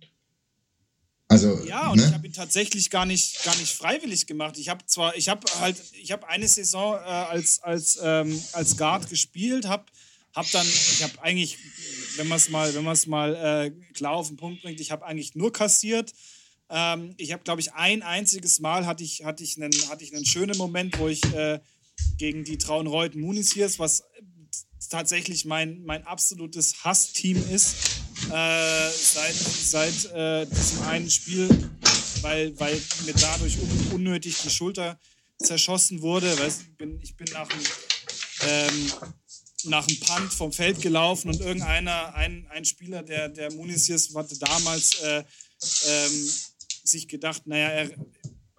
[1.32, 2.06] Also, ja, und ne?
[2.06, 4.58] ich habe ihn tatsächlich gar nicht, gar nicht freiwillig gemacht.
[4.58, 8.76] Ich habe zwar, ich habe halt, ich habe eine Saison äh, als, als, ähm, als
[8.76, 9.86] Guard gespielt, habe
[10.34, 11.56] hab dann, ich habe eigentlich,
[12.16, 14.90] wenn man es mal, wenn man es mal äh, klar auf den Punkt bringt, ich
[14.90, 16.12] habe eigentlich nur kassiert.
[16.68, 20.14] Ähm, ich habe, glaube ich, ein einziges Mal hatte ich, hatte ich, einen, hatte ich
[20.14, 21.60] einen schönen Moment, wo ich äh,
[22.18, 24.04] gegen die Traunreut Municiers, was
[24.90, 27.91] tatsächlich mein, mein absolutes Hassteam ist,
[28.30, 31.48] äh, seit, seit äh, diesem einen Spiel,
[32.20, 34.98] weil, weil mir dadurch un unnötig die Schulter
[35.38, 36.38] zerschossen wurde.
[36.38, 37.60] Weißt, ich, bin, ich bin nach dem,
[38.48, 38.92] ähm,
[39.64, 44.38] nach dem Punt vom Feld gelaufen und irgendeiner, ein, ein Spieler der, der Municiers hatte
[44.38, 45.24] damals äh,
[45.86, 46.30] ähm,
[46.84, 47.90] sich gedacht, naja, er,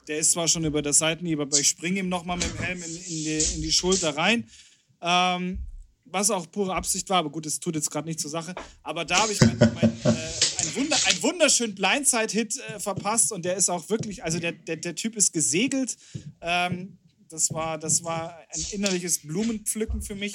[0.08, 2.84] der ist zwar schon über der Seitenhieb, aber ich springe ihm nochmal mit dem Helm
[2.84, 4.50] in, in, die, in die Schulter rein.
[5.02, 5.66] Ähm,
[6.14, 8.54] was auch pure Absicht war, aber gut, es tut jetzt gerade nicht zur Sache.
[8.84, 13.44] Aber da habe ich mein, mein, äh, einen, Wunder, einen wunderschönen Blindside-Hit äh, verpasst und
[13.44, 15.98] der ist auch wirklich, also der, der, der Typ ist gesegelt.
[16.40, 17.00] Ähm,
[17.30, 20.34] das, war, das war ein innerliches Blumenpflücken für mich.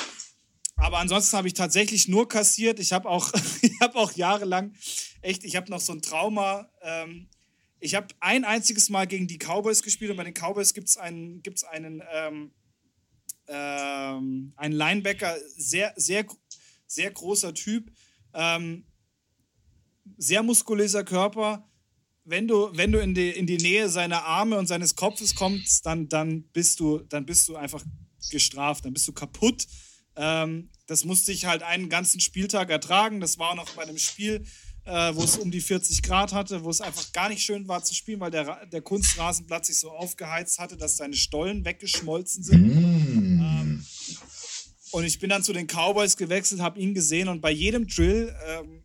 [0.76, 2.80] Aber ansonsten habe ich tatsächlich nur kassiert.
[2.80, 3.32] Ich habe auch,
[3.80, 4.74] hab auch jahrelang,
[5.22, 6.68] echt, ich habe noch so ein Trauma.
[6.82, 7.28] Ähm,
[7.80, 10.96] ich habe ein einziges Mal gegen die Cowboys gespielt und bei den Cowboys gibt es
[10.96, 12.50] einen, gibt's einen ähm,
[13.48, 16.26] ähm, ein Linebacker, sehr, sehr,
[16.86, 17.90] sehr großer Typ,
[18.34, 18.84] ähm,
[20.16, 21.68] sehr muskulöser Körper.
[22.24, 25.86] Wenn du, wenn du in, die, in die Nähe seiner Arme und seines Kopfes kommst,
[25.86, 27.82] dann, dann, bist, du, dann bist du einfach
[28.30, 29.66] gestraft, dann bist du kaputt.
[30.16, 33.20] Ähm, das musste ich halt einen ganzen Spieltag ertragen.
[33.20, 34.44] Das war noch bei einem Spiel,
[34.84, 37.84] äh, wo es um die 40 Grad hatte, wo es einfach gar nicht schön war
[37.84, 42.74] zu spielen, weil der, der Kunstrasenplatz sich so aufgeheizt hatte, dass seine Stollen weggeschmolzen sind.
[42.74, 43.37] Mm.
[44.90, 48.34] Und ich bin dann zu den Cowboys gewechselt, habe ihn gesehen und bei jedem Drill,
[48.46, 48.84] ähm,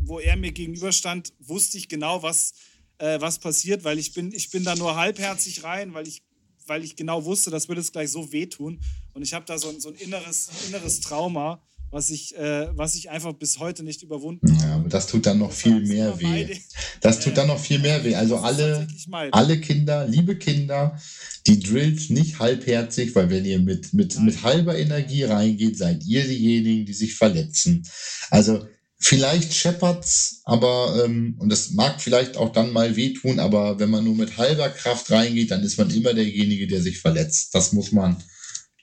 [0.00, 2.52] wo er mir gegenüberstand, wusste ich genau, was,
[2.98, 6.22] äh, was passiert, weil ich bin, ich bin da nur halbherzig rein, weil ich,
[6.66, 8.80] weil ich genau wusste, das würde es gleich so wehtun.
[9.12, 11.62] Und ich habe da so, so ein inneres, inneres Trauma
[11.94, 14.68] was ich, äh, was ich einfach bis heute nicht überwunden habe.
[14.68, 16.56] Ja, aber das tut dann noch viel mehr weh.
[17.00, 18.14] Das tut dann noch viel mehr weh.
[18.14, 18.88] Also alle,
[19.30, 20.98] alle Kinder, liebe Kinder,
[21.46, 26.24] die Drills nicht halbherzig, weil wenn ihr mit, mit, mit halber Energie reingeht, seid ihr
[26.24, 27.86] diejenigen, die sich verletzen.
[28.30, 28.66] Also
[28.98, 34.02] vielleicht scheppert's, aber, ähm, und das mag vielleicht auch dann mal wehtun, aber wenn man
[34.02, 37.54] nur mit halber Kraft reingeht, dann ist man immer derjenige, der sich verletzt.
[37.54, 38.16] Das muss man,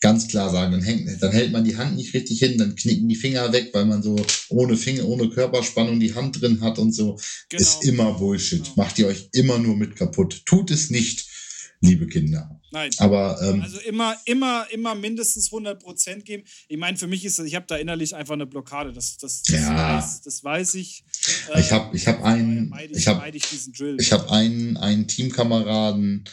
[0.01, 0.73] ganz klar sagen.
[0.73, 3.69] Dann, hängt, dann hält man die Hand nicht richtig hin, dann knicken die Finger weg,
[3.73, 4.17] weil man so
[4.49, 7.17] ohne Finger, ohne Körperspannung die Hand drin hat und so.
[7.49, 7.61] Genau.
[7.61, 8.63] Ist immer Bullshit.
[8.63, 8.75] Genau.
[8.75, 10.41] Macht ihr euch immer nur mit kaputt.
[10.45, 11.27] Tut es nicht,
[11.79, 12.60] liebe Kinder.
[12.71, 12.89] Nein.
[12.99, 16.43] Aber, ähm, also immer, immer, immer mindestens 100 Prozent geben.
[16.69, 18.93] Ich meine, für mich ist das, ich habe da innerlich einfach eine Blockade.
[18.93, 19.97] Das, das, das, ja.
[19.97, 21.03] weiß, das weiß ich.
[21.57, 23.29] ich habe ich hab einen, ich, habe
[23.97, 26.23] ich hab einen, einen Teamkameraden,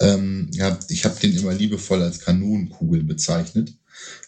[0.00, 3.72] ähm, ja, ich habe den immer liebevoll als Kanonenkugel bezeichnet.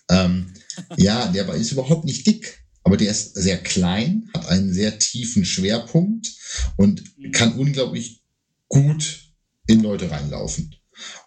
[0.08, 0.52] Ähm,
[0.96, 2.62] ja, der ist überhaupt nicht dick.
[2.84, 6.32] Aber der ist sehr klein, hat einen sehr tiefen Schwerpunkt
[6.76, 7.32] und mhm.
[7.32, 8.22] kann unglaublich
[8.68, 9.32] gut
[9.66, 10.76] in Leute reinlaufen.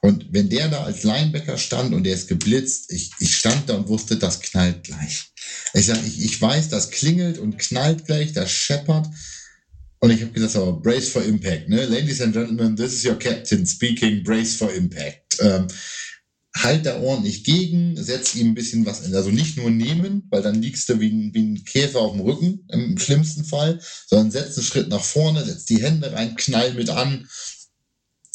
[0.02, 3.76] Und wenn der da als Linebacker stand und der ist geblitzt, ich, ich stand da
[3.76, 5.26] und wusste, das knallt gleich.
[5.74, 9.08] Ich sage, ich, ich weiß, das klingelt und knallt gleich, das scheppert.
[10.00, 11.86] Und ich habe gesagt, aber brace for impact, ne?
[11.86, 15.38] Ladies and Gentlemen, this is your captain speaking, brace for impact.
[15.42, 15.68] Ähm,
[16.56, 19.14] halt da ordentlich gegen, setz ihm ein bisschen was in.
[19.14, 22.22] Also nicht nur nehmen, weil dann liegst du wie ein, wie ein Käfer auf dem
[22.22, 26.74] Rücken, im schlimmsten Fall, sondern setz einen Schritt nach vorne, setz die Hände rein, knall
[26.74, 27.28] mit an.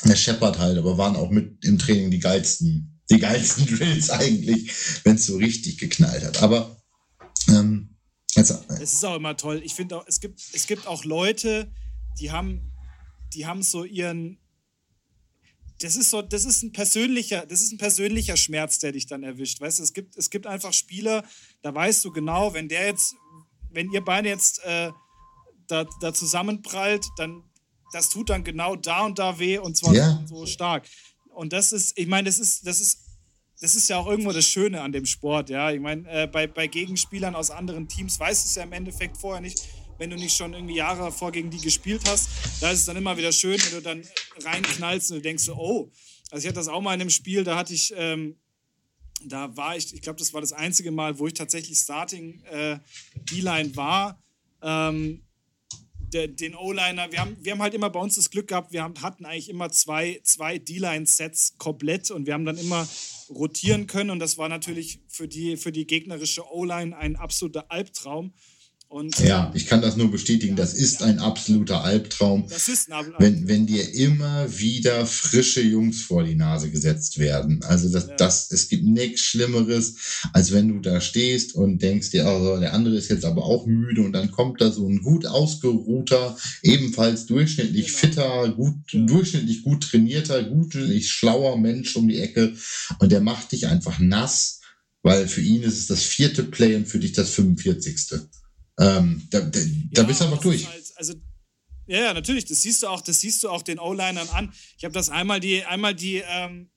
[0.05, 4.71] Der scheppert halt, aber waren auch mit im Training die geilsten, die geilsten Drills eigentlich,
[5.05, 6.43] wenn es so richtig geknallt hat.
[6.43, 6.77] Aber
[7.49, 7.97] ähm,
[8.37, 9.63] also, es ist auch immer toll.
[9.65, 11.73] Ich finde auch, es gibt, es gibt auch Leute,
[12.19, 12.73] die haben,
[13.33, 14.39] die haben so ihren,
[15.81, 19.23] das ist so, das ist ein persönlicher, das ist ein persönlicher Schmerz, der dich dann
[19.23, 19.61] erwischt.
[19.61, 21.25] Weißt du, es gibt, es gibt einfach Spieler,
[21.63, 23.15] da weißt du genau, wenn der jetzt,
[23.71, 24.91] wenn ihr beide jetzt äh,
[25.69, 27.43] da, da zusammenprallt, dann
[27.95, 30.23] das tut dann genau da und da weh und zwar ja.
[30.27, 30.89] so stark.
[31.35, 33.01] Und das ist, ich meine, das ist, das ist,
[33.61, 35.71] das ist ja auch irgendwo das Schöne an dem Sport, ja.
[35.71, 39.17] Ich meine, äh, bei, bei Gegenspielern aus anderen Teams weißt du es ja im Endeffekt
[39.17, 39.63] vorher nicht
[39.99, 42.29] wenn du nicht schon irgendwie Jahre davor gegen die gespielt hast.
[42.61, 44.03] Da ist es dann immer wieder schön, wenn du dann
[44.43, 45.91] reinknallst und du denkst so, oh.
[46.31, 48.37] Also ich hatte das auch mal in einem Spiel, da hatte ich, ähm,
[49.25, 52.79] da war ich, ich glaube, das war das einzige Mal, wo ich tatsächlich Starting äh,
[53.31, 54.21] D-Line war.
[54.63, 55.24] Ähm,
[56.15, 58.83] der, den O-Liner, wir haben, wir haben halt immer bei uns das Glück gehabt, wir
[58.83, 62.89] haben, hatten eigentlich immer zwei, zwei D-Line-Sets komplett und wir haben dann immer
[63.29, 68.33] rotieren können und das war natürlich für die, für die gegnerische O-Line ein absoluter Albtraum.
[68.95, 70.55] Und, ja, ich kann das nur bestätigen.
[70.55, 72.47] Das ist ein absoluter Albtraum.
[72.49, 73.17] Das ist ein Albtraum.
[73.19, 77.61] Wenn, wenn dir immer wieder frische Jungs vor die Nase gesetzt werden.
[77.65, 78.15] Also das, ja.
[78.15, 79.97] das, es gibt nichts Schlimmeres,
[80.33, 83.67] als wenn du da stehst und denkst dir, oh, der andere ist jetzt aber auch
[83.67, 87.99] müde und dann kommt da so ein gut ausgeruhter, ebenfalls durchschnittlich genau.
[87.99, 89.07] fitter, gut, ja.
[89.07, 92.55] durchschnittlich gut trainierter, durchschnittlich schlauer Mensch um die Ecke
[93.01, 94.61] und der macht dich einfach nass,
[95.03, 98.21] weil für ihn ist es das vierte Play und für dich das 45.
[98.79, 99.61] Ähm, da, da,
[99.93, 100.67] ja, bist du einfach durch.
[100.67, 101.15] Halt, also,
[101.87, 102.45] ja, ja, natürlich.
[102.47, 104.53] Das siehst du auch, das siehst du auch den O-Linern an.
[104.79, 106.71] Ich habe das einmal die, einmal die, ähm,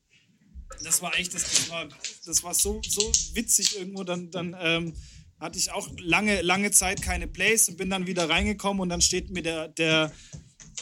[0.84, 1.88] das war echt, das, das, war,
[2.26, 3.02] das war so, so
[3.34, 4.04] witzig irgendwo.
[4.04, 4.94] Dann, dann ähm,
[5.40, 9.02] hatte ich auch lange, lange Zeit keine Plays und bin dann wieder reingekommen und dann
[9.02, 10.12] steht mir der, der,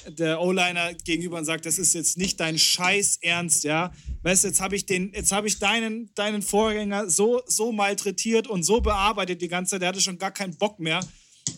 [0.08, 3.94] der O-Liner gegenüber und sagt, das ist jetzt nicht dein Scheiß Ernst, ja.
[4.24, 8.48] Weißt du, jetzt habe ich den, jetzt habe ich deinen, deinen Vorgänger so, so malträtiert
[8.48, 11.00] und so bearbeitet die ganze Zeit, der hatte schon gar keinen Bock mehr,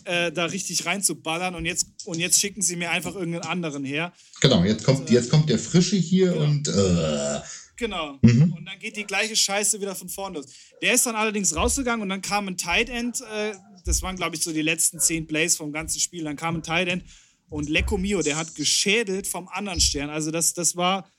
[0.04, 4.12] äh, da richtig reinzuballern und jetzt, und jetzt schicken sie mir einfach irgendeinen anderen her.
[4.40, 6.44] Genau, jetzt kommt, und, äh, jetzt kommt der Frische hier genau.
[6.44, 7.40] und äh,
[7.78, 8.18] Genau.
[8.22, 8.54] Mhm.
[8.54, 10.46] Und dann geht die gleiche Scheiße wieder von vorne los.
[10.82, 13.20] Der ist dann allerdings rausgegangen und dann kam ein Tight End.
[13.20, 13.52] Äh,
[13.84, 16.24] das waren, glaube ich, so die letzten zehn Plays vom ganzen Spiel.
[16.24, 17.04] Dann kam ein Tight End
[17.50, 20.10] und Lecco Mio, der hat geschädelt vom anderen Stern.
[20.10, 21.10] Also das, das war,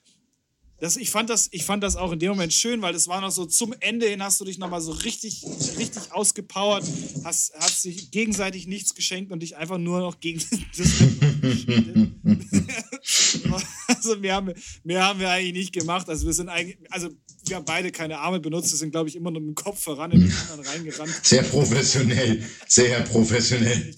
[0.79, 3.19] das, ich, fand das, ich fand das auch in dem Moment schön, weil das war
[3.19, 5.43] noch so zum Ende hin, hast du dich nochmal so richtig,
[5.77, 6.85] richtig ausgepowert,
[7.23, 10.39] hast, hast dich gegenseitig nichts geschenkt und dich einfach nur noch gegen
[10.77, 10.89] das
[13.87, 16.07] Also mehr haben, wir, mehr haben wir eigentlich nicht gemacht.
[16.09, 17.09] Also wir sind eigentlich, also
[17.45, 19.83] wir haben beide keine Arme benutzt, wir sind, glaube ich, immer nur mit dem Kopf
[19.83, 21.13] voran in den anderen reingerannt.
[21.23, 23.95] Sehr professionell, sehr professionell.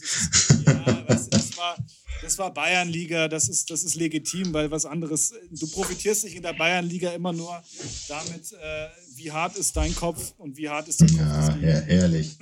[0.65, 1.77] Ja, du, das war
[2.21, 6.43] das war Bayernliga, das ist, das ist legitim, weil was anderes, du profitierst nicht in
[6.43, 7.61] der Bayernliga immer nur
[8.07, 11.19] damit, äh, wie hart ist dein Kopf und wie hart ist der Kopf.
[11.19, 12.37] Ja, her herrlich.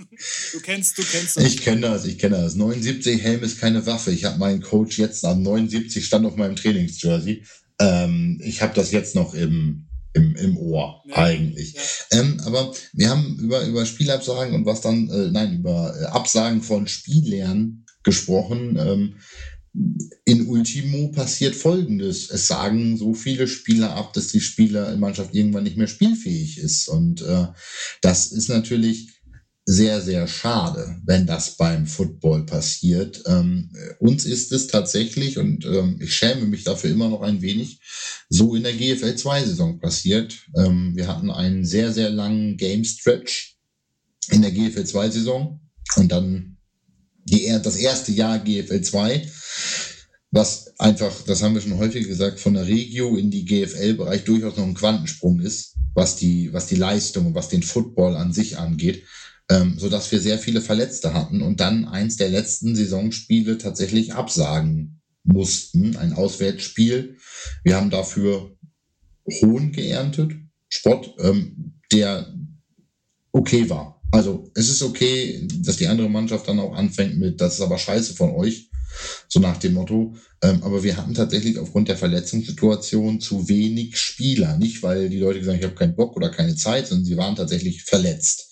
[0.52, 1.44] Du kennst, du kennst das.
[1.44, 2.56] Ich kenne das, ich kenne das.
[2.56, 4.12] 79 Helm ist keine Waffe.
[4.12, 7.44] Ich habe meinen Coach jetzt am 79 stand auf meinem Trainingsjersey.
[7.80, 11.74] Ähm, ich habe das jetzt noch im, im, im Ohr, ja, eigentlich.
[11.74, 12.20] Ja.
[12.20, 16.62] Ähm, aber wir haben über, über Spielabsagen und was dann, äh, nein, über äh, Absagen
[16.62, 18.78] von Spielern gesprochen.
[18.78, 19.16] Ähm,
[20.26, 22.30] in Ultimo passiert Folgendes.
[22.30, 26.88] Es sagen so viele Spieler ab, dass die Spielermannschaft irgendwann nicht mehr spielfähig ist.
[26.88, 27.48] Und äh,
[28.02, 29.20] das ist natürlich
[29.66, 33.22] sehr, sehr schade, wenn das beim Football passiert.
[33.28, 37.80] Ähm, uns ist es tatsächlich, und ähm, ich schäme mich dafür immer noch ein wenig,
[38.30, 40.36] so in der GFL 2-Saison passiert.
[40.58, 43.58] Ähm, wir hatten einen sehr, sehr langen Game Stretch
[44.32, 45.62] in der GFL 2-Saison
[45.98, 46.58] und dann
[47.26, 49.32] die, das erste Jahr GFL 2
[50.32, 54.58] was einfach, das haben wir schon häufig gesagt, von der Regio in die GFL-Bereich durchaus
[54.58, 58.58] noch ein Quantensprung ist, was die, was die Leistung und was den Football an sich
[58.58, 59.04] angeht,
[59.50, 64.14] ähm, so dass wir sehr viele Verletzte hatten und dann eins der letzten Saisonspiele tatsächlich
[64.14, 67.18] absagen mussten, ein Auswärtsspiel.
[67.64, 68.56] Wir haben dafür
[69.42, 70.34] Hohn geerntet,
[70.70, 72.34] Spott, ähm, der
[73.32, 74.02] okay war.
[74.12, 77.78] Also es ist okay, dass die andere Mannschaft dann auch anfängt mit, das ist aber
[77.78, 78.69] scheiße von euch.
[79.28, 80.16] So nach dem Motto.
[80.42, 84.58] Ähm, aber wir hatten tatsächlich aufgrund der Verletzungssituation zu wenig Spieler.
[84.58, 87.18] Nicht, weil die Leute gesagt haben, ich habe keinen Bock oder keine Zeit, sondern sie
[87.18, 88.48] waren tatsächlich verletzt.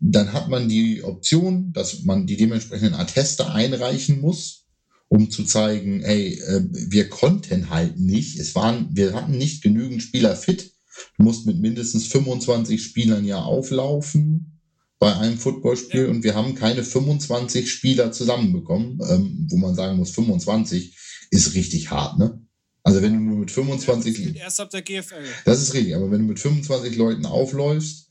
[0.00, 4.66] Dann hat man die Option, dass man die dementsprechenden Atteste einreichen muss,
[5.08, 8.38] um zu zeigen, ey, äh, wir konnten halt nicht.
[8.38, 10.72] Es waren, wir hatten nicht genügend Spieler fit,
[11.16, 14.57] Du musst mit mindestens 25 Spielern ja auflaufen
[14.98, 16.08] bei einem Footballspiel ja.
[16.08, 20.96] und wir haben keine 25 Spieler zusammenbekommen, ähm, wo man sagen muss, 25
[21.30, 22.40] ist richtig hart, ne?
[22.82, 24.34] Also wenn du nur mit 25...
[24.34, 25.22] Ja, erst ab der GFL.
[25.44, 28.08] Das ist richtig, aber wenn du mit 25 Leuten aufläufst,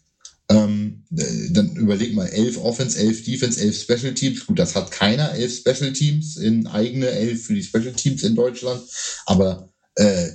[0.49, 4.45] ähm, dann überleg mal, elf Offense, elf Defense, elf Special Teams.
[4.45, 8.35] Gut, das hat keiner, elf Special Teams in eigene elf für die Special Teams in
[8.35, 8.81] Deutschland.
[9.25, 10.31] Aber äh,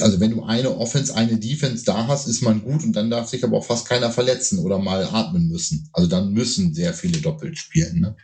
[0.00, 3.28] also wenn du eine Offense, eine Defense da hast, ist man gut und dann darf
[3.28, 5.88] sich aber auch fast keiner verletzen oder mal atmen müssen.
[5.92, 7.98] Also dann müssen sehr viele doppelt spielen.
[8.00, 8.16] Ne?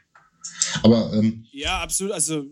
[0.82, 2.12] Aber ähm, ja, absolut.
[2.12, 2.44] Also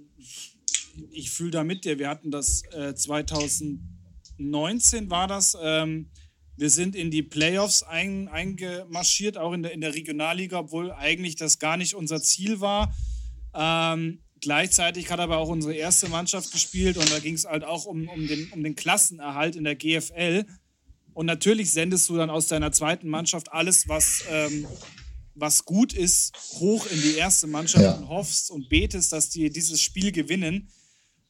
[1.12, 2.00] ich fühle da mit dir.
[2.00, 5.56] Wir hatten das äh, 2019 war das.
[5.62, 6.10] Ähm,
[6.56, 11.36] wir sind in die Playoffs ein, eingemarschiert, auch in der, in der Regionalliga, obwohl eigentlich
[11.36, 12.92] das gar nicht unser Ziel war.
[13.54, 17.84] Ähm, gleichzeitig hat aber auch unsere erste Mannschaft gespielt und da ging es halt auch
[17.84, 20.46] um, um, den, um den Klassenerhalt in der GFL.
[21.12, 24.66] Und natürlich sendest du dann aus deiner zweiten Mannschaft alles, was, ähm,
[25.34, 27.94] was gut ist, hoch in die erste Mannschaft ja.
[27.94, 30.68] und hoffst und betest, dass die dieses Spiel gewinnen.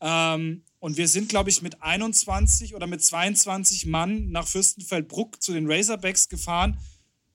[0.01, 5.53] Ähm, und wir sind, glaube ich, mit 21 oder mit 22 Mann nach Fürstenfeldbruck zu
[5.53, 6.79] den Razorbacks gefahren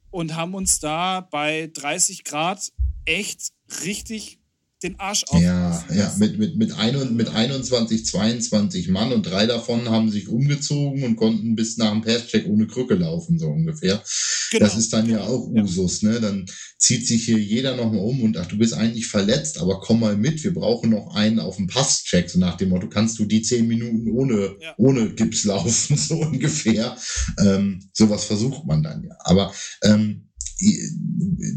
[0.09, 2.71] und haben uns da bei 30 Grad
[3.05, 3.51] echt
[3.84, 4.39] richtig
[4.86, 5.41] den Arsch auf.
[5.41, 10.27] Ja, ja, mit, mit, mit, ein, mit 21, 22 Mann und drei davon haben sich
[10.27, 14.03] umgezogen und konnten bis nach dem Passcheck ohne Krücke laufen, so ungefähr.
[14.51, 16.09] Genau, das ist dann genau, ja auch Usus, ja.
[16.09, 16.21] ne?
[16.21, 16.45] Dann
[16.77, 20.15] zieht sich hier jeder nochmal um und ach, du bist eigentlich verletzt, aber komm mal
[20.15, 23.41] mit, wir brauchen noch einen auf dem Passcheck, so nach dem Motto, kannst du die
[23.41, 24.73] zehn Minuten ohne, ja.
[24.77, 26.95] ohne Gips laufen, so ungefähr.
[27.39, 29.15] Ähm, sowas versucht man dann ja.
[29.19, 30.29] Aber ähm,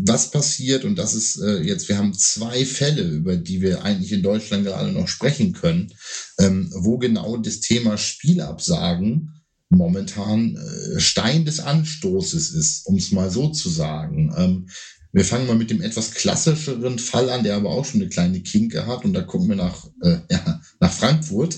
[0.05, 4.13] was passiert, und das ist äh, jetzt, wir haben zwei Fälle, über die wir eigentlich
[4.13, 5.93] in Deutschland gerade noch sprechen können,
[6.39, 9.35] ähm, wo genau das Thema Spielabsagen
[9.71, 14.35] momentan äh, Stein des Anstoßes ist, um es mal so zu sagen.
[14.37, 14.69] Ähm,
[15.13, 18.41] wir fangen mal mit dem etwas klassischeren Fall an, der aber auch schon eine kleine
[18.41, 21.57] Kinke hat, und da gucken wir nach, äh, ja, nach Frankfurt,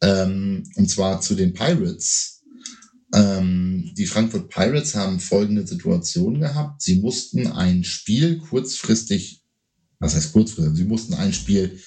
[0.00, 2.37] ähm, und zwar zu den Pirates
[3.14, 6.82] ähm, die Frankfurt Pirates haben folgende Situation gehabt.
[6.82, 9.42] Sie mussten ein Spiel kurzfristig,
[9.98, 10.76] was heißt kurzfristig?
[10.76, 11.80] Sie mussten ein Spiel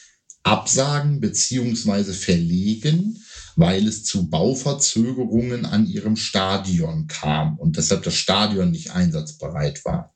[0.43, 3.19] absagen beziehungsweise verlegen,
[3.55, 10.15] weil es zu Bauverzögerungen an ihrem Stadion kam und deshalb das Stadion nicht einsatzbereit war.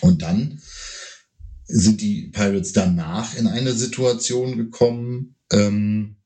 [0.00, 0.60] Und dann
[1.66, 6.16] sind die Pirates danach in eine Situation gekommen, ähm,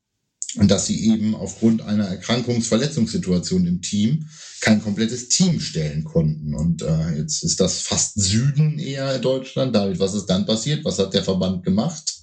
[0.55, 4.27] und dass sie eben aufgrund einer Erkrankungs-Verletzungssituation im Team
[4.61, 6.55] kein komplettes Team stellen konnten.
[6.55, 9.75] Und äh, jetzt ist das fast Süden eher in Deutschland.
[9.75, 10.85] David, was ist dann passiert?
[10.85, 12.13] Was hat der Verband gemacht?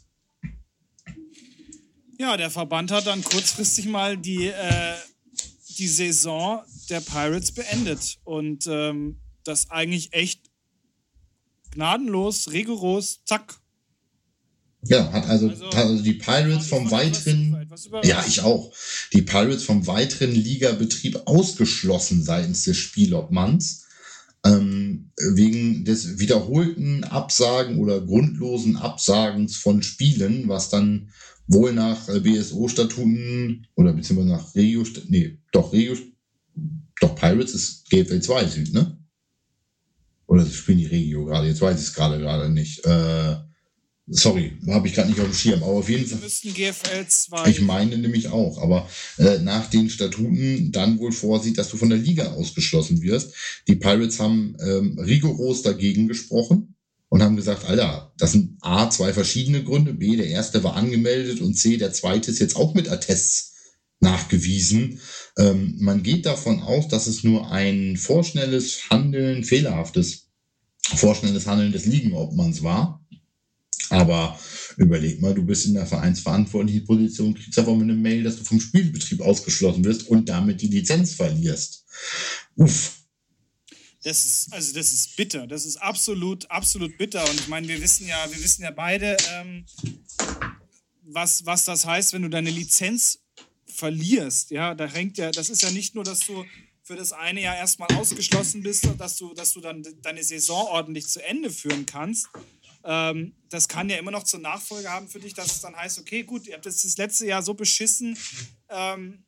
[2.18, 4.95] Ja, der Verband hat dann kurzfristig mal die, äh,
[5.79, 8.18] die Saison der Pirates beendet.
[8.25, 10.41] Und ähm, das eigentlich echt
[11.72, 13.61] gnadenlos, rigoros, zack,
[14.87, 17.64] ja, hat also, also, also die Pirates vom weiteren,
[18.03, 18.72] ja, ich auch,
[19.12, 23.85] die Pirates vom weiteren Ligabetrieb ausgeschlossen seitens des Spielobmanns,
[24.45, 31.11] ähm, wegen des wiederholten Absagen oder grundlosen Absagens von Spielen, was dann
[31.47, 35.97] wohl nach äh, BSO-Statuten oder beziehungsweise nach Regio, nee, doch Regio,
[37.01, 38.99] doch Pirates ist GFL 2 Süd, ne?
[40.27, 41.49] Oder spielen die Regio gerade?
[41.49, 42.85] Jetzt weiß ich es gerade gerade nicht.
[42.85, 43.37] Äh,
[44.17, 45.62] Sorry, habe ich gerade nicht auf dem Schirm.
[45.65, 46.21] Aber auf jeden Fall.
[46.21, 47.51] müssten GFL 2.
[47.51, 48.62] Ich meine nämlich auch.
[48.62, 48.89] Aber
[49.19, 53.35] äh, nach den Statuten dann wohl vorsieht, dass du von der Liga ausgeschlossen wirst.
[53.67, 56.77] Die Pirates haben ähm, rigoros dagegen gesprochen
[57.09, 59.95] und haben gesagt, Alter, das sind A, zwei verschiedene Gründe.
[59.95, 63.55] B, der erste war angemeldet und C, der zweite ist jetzt auch mit Attests
[63.99, 65.01] nachgewiesen.
[65.37, 70.29] Ähm, man geht davon aus, dass es nur ein vorschnelles Handeln, fehlerhaftes,
[70.83, 73.04] vorschnelles Handeln des Ligenobmanns war
[73.91, 74.39] aber
[74.76, 78.45] überleg mal, du bist in der vereinsverantwortlichen Position, kriegst einfach mal eine Mail, dass du
[78.45, 81.85] vom Spielbetrieb ausgeschlossen wirst und damit die Lizenz verlierst.
[82.57, 82.93] Uff.
[84.03, 85.47] Das ist, also das ist bitter.
[85.47, 87.28] Das ist absolut, absolut bitter.
[87.28, 89.64] Und ich meine, wir wissen ja, wir wissen ja beide, ähm,
[91.03, 93.20] was, was das heißt, wenn du deine Lizenz
[93.66, 94.51] verlierst.
[94.51, 96.45] Ja, da hängt ja, das ist ja nicht nur, dass du
[96.82, 101.07] für das eine Jahr erstmal ausgeschlossen bist, dass du, dass du dann deine Saison ordentlich
[101.07, 102.28] zu Ende führen kannst,
[102.85, 105.99] ähm, das kann ja immer noch zur Nachfolge haben für dich, dass es dann heißt,
[105.99, 108.16] okay, gut, ihr habt jetzt das letzte Jahr so beschissen
[108.68, 109.24] ähm,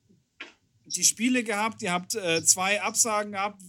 [0.86, 3.62] die Spiele gehabt, ihr habt äh, zwei Absagen gehabt,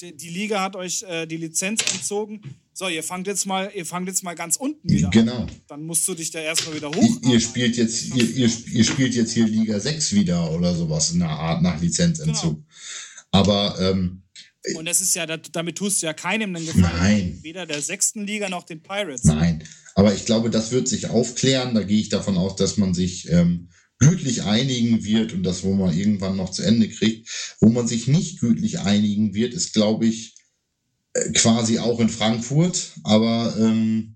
[0.00, 2.42] die, die Liga hat euch äh, die Lizenz entzogen.
[2.72, 5.38] So, ihr fangt jetzt mal, ihr fangt jetzt mal ganz unten wieder genau.
[5.38, 5.50] an.
[5.66, 7.20] Dann musst du dich da erstmal wieder hoch.
[7.22, 11.10] Ihr, ihr spielt jetzt, ihr, ihr, ihr, spielt jetzt hier Liga 6 wieder oder sowas
[11.12, 12.56] in der Art nach Lizenzentzug.
[12.56, 12.66] Genau.
[13.30, 14.22] Aber ähm,
[14.74, 16.96] und das ist ja, damit tust du ja keinem einen Gefallen.
[16.98, 17.38] Nein.
[17.42, 19.24] Weder der sechsten Liga noch den Pirates.
[19.24, 19.64] Nein.
[19.94, 21.74] Aber ich glaube, das wird sich aufklären.
[21.74, 25.72] Da gehe ich davon aus, dass man sich ähm, gütlich einigen wird und das, wo
[25.72, 27.56] man irgendwann noch zu Ende kriegt.
[27.60, 30.34] Wo man sich nicht gütlich einigen wird, ist, glaube ich,
[31.14, 34.15] äh, quasi auch in Frankfurt, aber ähm,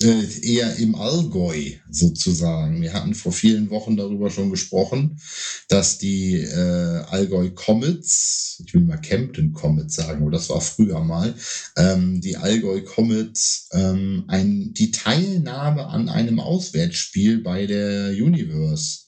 [0.00, 2.80] eher im Allgäu sozusagen.
[2.80, 5.20] Wir hatten vor vielen Wochen darüber schon gesprochen,
[5.68, 11.00] dass die äh, Allgäu Comets, ich will mal Kempten Comets sagen, aber das war früher
[11.00, 11.34] mal,
[11.76, 19.06] ähm, die Allgäu Comets ähm, ein, die Teilnahme an einem Auswärtsspiel bei der Universe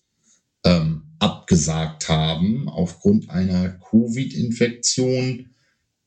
[0.64, 5.50] ähm, abgesagt haben aufgrund einer Covid-Infektion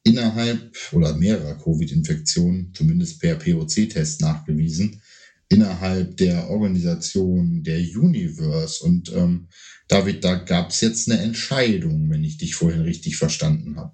[0.04, 5.02] innerhalb oder mehrerer Covid-Infektionen, zumindest per POC-Test nachgewiesen,
[5.50, 8.84] innerhalb der Organisation der Universe.
[8.84, 9.48] Und ähm,
[9.88, 13.94] David, da gab es jetzt eine Entscheidung, wenn ich dich vorhin richtig verstanden habe.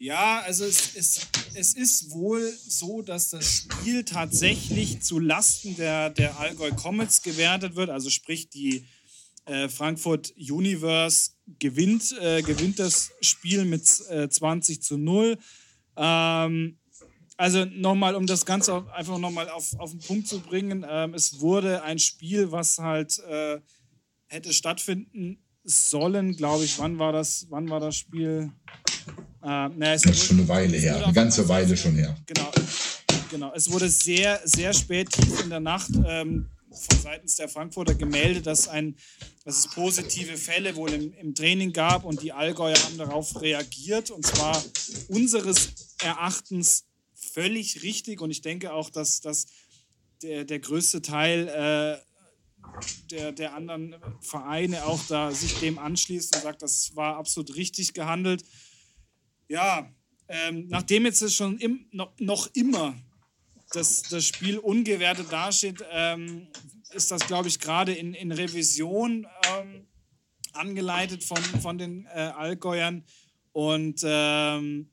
[0.00, 6.10] Ja, also es, es, es ist wohl so, dass das Spiel tatsächlich zu Lasten der,
[6.10, 7.90] der Allgäu Comets gewertet wird.
[7.90, 8.84] Also sprich, die
[9.48, 15.38] äh, Frankfurt Universe gewinnt, äh, gewinnt das Spiel mit äh, 20 zu 0.
[15.96, 16.78] Ähm,
[17.36, 21.40] also nochmal, um das Ganze einfach nochmal auf, auf den Punkt zu bringen, ähm, es
[21.40, 23.60] wurde ein Spiel, was halt äh,
[24.26, 26.78] hätte stattfinden sollen, glaube ich.
[26.78, 28.50] Wann war das, wann war das Spiel?
[29.42, 32.16] Äh, na, das ist schon eine Weile her, eine ganze Weile schon her.
[32.26, 32.50] Genau,
[33.30, 33.52] genau.
[33.54, 38.68] Es wurde sehr, sehr spät, tief in der Nacht ähm, seitens der Frankfurter gemeldet, dass,
[38.68, 38.96] ein,
[39.44, 44.10] dass es positive Fälle wohl im, im Training gab und die Allgäuer haben darauf reagiert
[44.10, 44.62] und zwar
[45.08, 49.46] unseres Erachtens völlig richtig und ich denke auch, dass, dass
[50.22, 52.08] der, der größte Teil äh,
[53.10, 57.94] der, der anderen Vereine auch da sich dem anschließt und sagt, das war absolut richtig
[57.94, 58.44] gehandelt.
[59.48, 59.90] Ja,
[60.28, 62.94] ähm, nachdem jetzt schon im, noch, noch immer
[63.72, 66.48] das, das Spiel ungewertet dasteht, ähm,
[66.92, 69.86] ist das, glaube ich, gerade in, in Revision ähm,
[70.52, 73.04] angeleitet von, von den äh, Allgäuern.
[73.52, 74.90] Und ähm,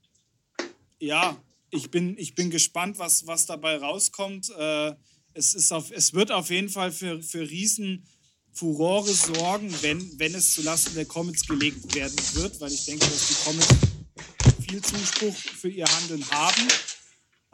[0.98, 1.36] ja,
[1.70, 4.50] ich bin, ich bin gespannt, was, was dabei rauskommt.
[4.50, 4.94] Äh,
[5.34, 8.06] es, ist auf, es wird auf jeden Fall für, für riesen
[8.52, 13.28] Furore sorgen, wenn, wenn es zulasten der Comets gelegt werden wird, weil ich denke, dass
[13.28, 13.68] die Comets
[14.66, 16.68] viel Zuspruch für ihr Handeln haben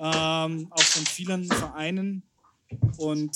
[0.03, 2.25] ähm, auch von vielen Vereinen.
[2.97, 3.31] Und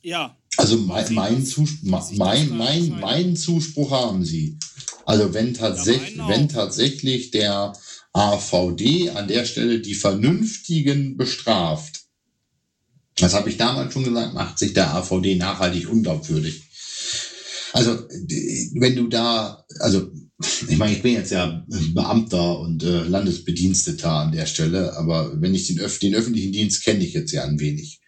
[0.00, 0.36] ja.
[0.56, 4.58] Also mein, mein, Zuspruch, mein, mein, mein Zuspruch haben sie.
[5.04, 7.72] Also wenn, tatsächlich, ja, wenn tatsächlich der
[8.12, 12.04] AVD an der Stelle die Vernünftigen bestraft,
[13.16, 16.62] das habe ich damals schon gesagt, macht sich der AVD nachhaltig unglaubwürdig.
[17.72, 17.98] Also
[18.74, 21.64] wenn du da, also ich meine, ich bin jetzt ja
[21.94, 26.84] Beamter und äh, Landesbediensteter an der Stelle, aber wenn ich den, Öf den öffentlichen Dienst
[26.84, 28.00] kenne ich jetzt ja ein wenig.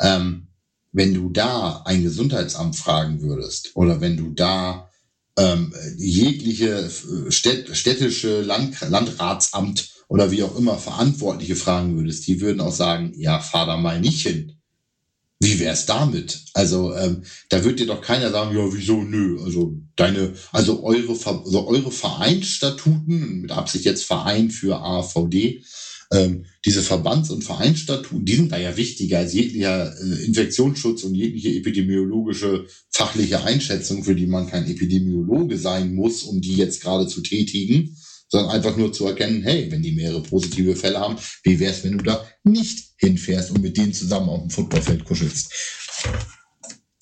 [0.00, 0.48] Ähm,
[0.92, 4.88] wenn du da ein Gesundheitsamt fragen würdest oder wenn du da
[5.36, 12.40] ähm, jegliche äh, städt städtische Land Landratsamt oder wie auch immer Verantwortliche fragen würdest, die
[12.40, 14.52] würden auch sagen, ja, fahr da mal nicht hin.
[15.44, 16.40] Wie wär's damit?
[16.54, 19.38] Also ähm, da wird dir doch keiner sagen, ja, wieso, nö.
[19.44, 25.62] Also deine, also eure, also eure Vereinsstatuten, mit Absicht jetzt Verein für AVD,
[26.12, 31.14] ähm, diese Verbands- und Vereinsstatuten, die sind da ja wichtiger als jeglicher äh, Infektionsschutz und
[31.14, 37.06] jegliche epidemiologische fachliche Einschätzung, für die man kein Epidemiologe sein muss, um die jetzt gerade
[37.06, 37.96] zu tätigen
[38.28, 41.84] sondern einfach nur zu erkennen, hey, wenn die mehrere positive Fälle haben, wie wäre es,
[41.84, 45.52] wenn du da nicht hinfährst und mit denen zusammen auf dem Footballfeld kuschelst?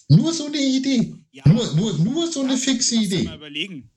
[0.08, 1.14] Nur so eine Idee.
[1.30, 3.22] Ja, nur, nur, nur so eine fixe Idee.
[3.22, 3.90] Mal überlegen.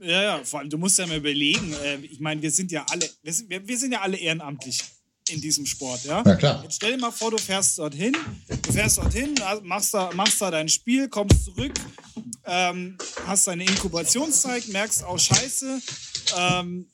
[0.00, 2.84] Ja, ja, vor allem, du musst ja mal überlegen, äh, ich meine, wir sind ja
[2.88, 4.82] alle, wir sind, wir, wir sind ja alle ehrenamtlich
[5.28, 6.22] in diesem Sport, ja?
[6.24, 6.62] Na klar.
[6.62, 8.16] Jetzt stell dir mal vor, du fährst dorthin,
[8.62, 11.72] du fährst dorthin, machst da, machst da dein Spiel, kommst zurück,
[12.44, 12.96] ähm,
[13.26, 15.80] hast deine Inkubationszeit, merkst auch Scheiße,
[16.38, 16.86] ähm,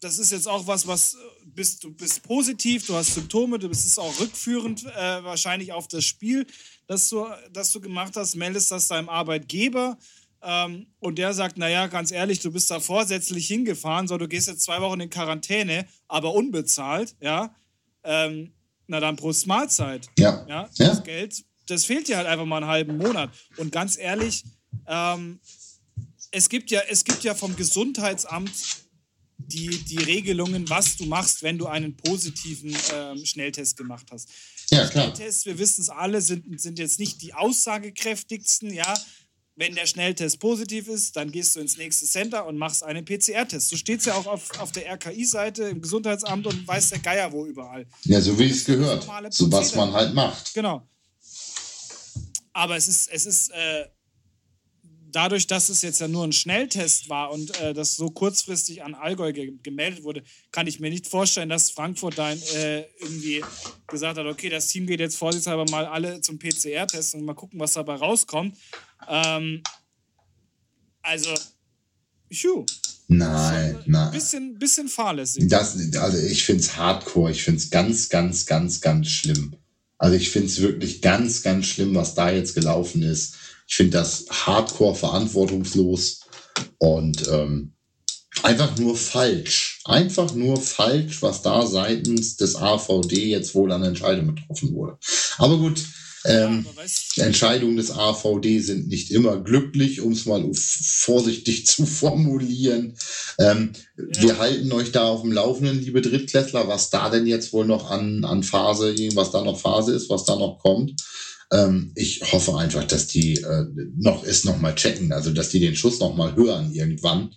[0.00, 3.86] das ist jetzt auch was, was bist, du bist positiv, du hast Symptome, du bist
[3.86, 6.46] es auch rückführend äh, wahrscheinlich auf das Spiel,
[6.86, 9.96] das du, das du gemacht hast, meldest das deinem Arbeitgeber
[10.42, 14.48] ähm, und der sagt, naja, ganz ehrlich, du bist da vorsätzlich hingefahren, so du gehst
[14.48, 17.54] jetzt zwei Wochen in Quarantäne, aber unbezahlt, ja,
[18.04, 18.52] ähm,
[18.86, 20.08] na dann Prost Mahlzeit.
[20.18, 20.44] Ja.
[20.48, 20.68] ja.
[20.76, 21.00] Das ja.
[21.00, 23.30] Geld, das fehlt dir halt einfach mal einen halben Monat.
[23.56, 24.44] Und ganz ehrlich,
[24.86, 25.40] ähm,
[26.30, 28.52] es, gibt ja, es gibt ja vom Gesundheitsamt
[29.36, 34.28] die, die Regelungen, was du machst, wenn du einen positiven ähm, Schnelltest gemacht hast.
[34.70, 35.04] Ja, klar.
[35.04, 38.94] Schnelltests, wir wissen es alle, sind, sind jetzt nicht die aussagekräftigsten, ja.
[39.56, 43.68] Wenn der Schnelltest positiv ist, dann gehst du ins nächste Center und machst einen PCR-Test.
[43.68, 47.32] So steht es ja auch auf, auf der RKI-Seite im Gesundheitsamt und weiß der Geier
[47.32, 47.86] wo überall.
[48.02, 49.08] Ja, so wie es gehört.
[49.30, 50.54] So was man halt macht.
[50.54, 50.86] Genau.
[52.52, 53.86] Aber es ist, es ist äh,
[55.14, 58.94] dadurch, dass es jetzt ja nur ein Schnelltest war und äh, das so kurzfristig an
[58.94, 63.44] Allgäu ge gemeldet wurde, kann ich mir nicht vorstellen, dass Frankfurt da äh, irgendwie
[63.86, 67.60] gesagt hat, okay, das Team geht jetzt vorsichtshalber mal alle zum PCR-Test und mal gucken,
[67.60, 68.56] was dabei rauskommt.
[69.08, 69.62] Ähm,
[71.02, 71.34] also,
[72.30, 72.66] phew.
[73.06, 74.10] Nein, nein.
[74.10, 75.46] Bisschen, bisschen fahrlässig.
[75.48, 79.54] Das, also ich finde es hardcore, ich finde es ganz, ganz, ganz, ganz schlimm.
[79.98, 83.36] Also ich finde es wirklich ganz, ganz schlimm, was da jetzt gelaufen ist.
[83.66, 86.20] Ich finde das hardcore verantwortungslos
[86.78, 87.74] und ähm,
[88.42, 89.80] einfach nur falsch.
[89.84, 94.98] Einfach nur falsch, was da seitens des AVD jetzt wohl an Entscheidungen getroffen wurde.
[95.38, 95.82] Aber gut,
[96.26, 96.64] ähm,
[97.16, 102.96] ja, Entscheidungen des AVD sind nicht immer glücklich, um es mal vorsichtig zu formulieren.
[103.38, 104.22] Ähm, ja.
[104.22, 107.90] Wir halten euch da auf dem Laufenden, liebe Drittklässler, was da denn jetzt wohl noch
[107.90, 110.94] an, an Phase, was da noch Phase ist, was da noch kommt.
[111.52, 113.66] Ähm, ich hoffe einfach, dass die äh,
[113.96, 117.34] noch es noch mal checken, also dass die den Schuss noch mal hören irgendwann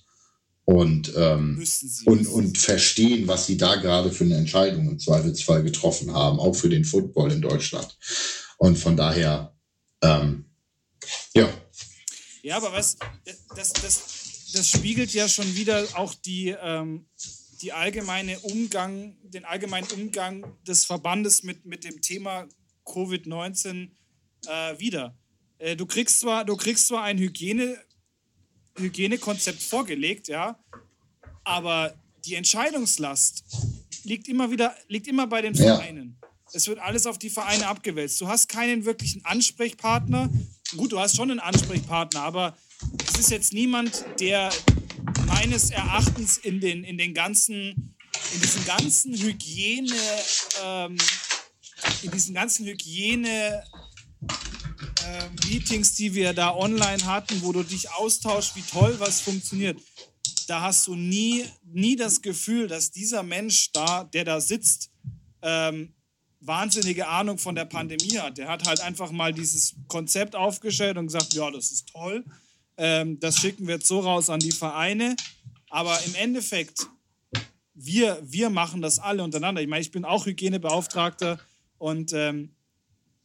[0.68, 1.66] und, ähm,
[2.06, 6.56] und, und verstehen, was sie da gerade für eine Entscheidung im Zweifelsfall getroffen haben, auch
[6.56, 7.98] für den Football in Deutschland.
[8.58, 9.56] Und von daher,
[10.02, 10.44] ähm,
[11.34, 11.50] ja.
[12.44, 12.98] Ja, aber was,
[13.56, 14.04] das, das,
[14.54, 17.06] das spiegelt ja schon wieder auch die, ähm,
[17.62, 22.46] die allgemeine Umgang, den allgemeinen Umgang des Verbandes mit, mit dem Thema
[22.88, 23.90] Covid-19
[24.48, 25.16] äh, wieder.
[25.60, 27.78] Äh, du, kriegst zwar, du kriegst zwar ein Hygiene,
[28.78, 30.60] Hygienekonzept vorgelegt, ja,
[31.44, 31.94] aber
[32.26, 33.44] die Entscheidungslast
[34.04, 36.18] liegt immer wieder, liegt immer bei den Vereinen.
[36.22, 36.28] Ja.
[36.54, 38.22] Es wird alles auf die Vereine abgewälzt.
[38.22, 40.30] Du hast keinen wirklichen Ansprechpartner.
[40.76, 42.58] Gut, du hast schon einen Ansprechpartner, aber
[43.06, 44.52] es ist jetzt niemand, der
[45.26, 47.96] meines Erachtens in den, in den ganzen,
[48.34, 49.94] in diesen ganzen Hygiene,
[50.64, 50.98] ähm,
[52.04, 53.64] in diesen ganzen Hygiene
[55.08, 59.80] äh, Meetings, die wir da online hatten, wo du dich austauschst, wie toll was funktioniert,
[60.48, 64.90] da hast du nie, nie das Gefühl, dass dieser Mensch da, der da sitzt,
[65.42, 65.94] ähm,
[66.40, 68.38] wahnsinnige Ahnung von der Pandemie hat.
[68.38, 72.24] Der hat halt einfach mal dieses Konzept aufgestellt und gesagt, ja, das ist toll.
[72.78, 75.16] Ähm, das schicken wir jetzt so raus an die Vereine.
[75.70, 76.88] Aber im Endeffekt,
[77.74, 79.62] wir, wir machen das alle untereinander.
[79.62, 81.40] Ich meine, ich bin auch Hygienebeauftragter
[81.78, 82.50] und ähm,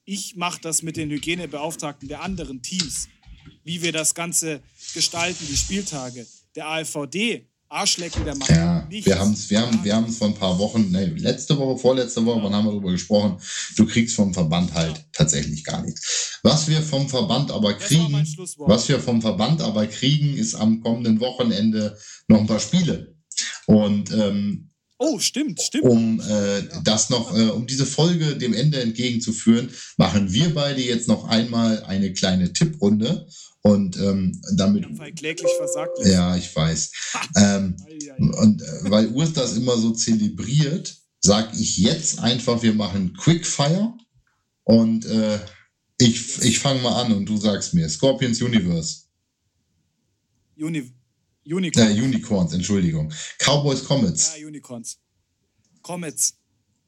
[0.05, 3.09] ich mache das mit den Hygienebeauftragten der anderen Teams,
[3.65, 4.61] wie wir das Ganze
[4.95, 6.27] gestalten, die Spieltage.
[6.55, 9.07] Der AfVD, Arschlecken, der macht ja, nichts.
[9.07, 12.25] Wir, haben's, wir, haben, wir haben es vor ein paar Wochen, nee, letzte Woche, vorletzte
[12.25, 12.45] Woche, ja.
[12.45, 13.39] wann haben wir darüber gesprochen?
[13.77, 15.05] Du kriegst vom Verband halt ja.
[15.13, 16.41] tatsächlich gar nichts.
[16.43, 18.13] Was wir vom Verband aber kriegen,
[18.59, 21.97] was wir vom Verband aber kriegen, ist am kommenden Wochenende
[22.29, 23.15] noch ein paar Spiele.
[23.67, 25.85] Und ähm, Oh, stimmt, stimmt.
[25.85, 31.09] Um äh, das noch, äh, um diese Folge dem Ende entgegenzuführen, machen wir beide jetzt
[31.09, 33.27] noch einmal eine kleine Tipprunde.
[33.65, 34.87] Und ähm, damit.
[35.17, 35.99] kläglich versagt.
[36.05, 36.93] Ja, ich weiß.
[37.37, 37.77] ähm,
[38.19, 43.95] und äh, weil Urs das immer so zelebriert, sage ich jetzt einfach, wir machen Quickfire.
[44.65, 45.39] Und äh,
[45.99, 49.03] ich, ich fange mal an und du sagst mir Scorpions Universe.
[50.57, 50.93] Universe.
[51.45, 51.91] Unicorns.
[51.91, 53.13] Äh, Unicorns, Entschuldigung.
[53.39, 54.37] Cowboys Comets.
[54.39, 54.99] Ja, Unicorns.
[55.83, 56.35] Comets.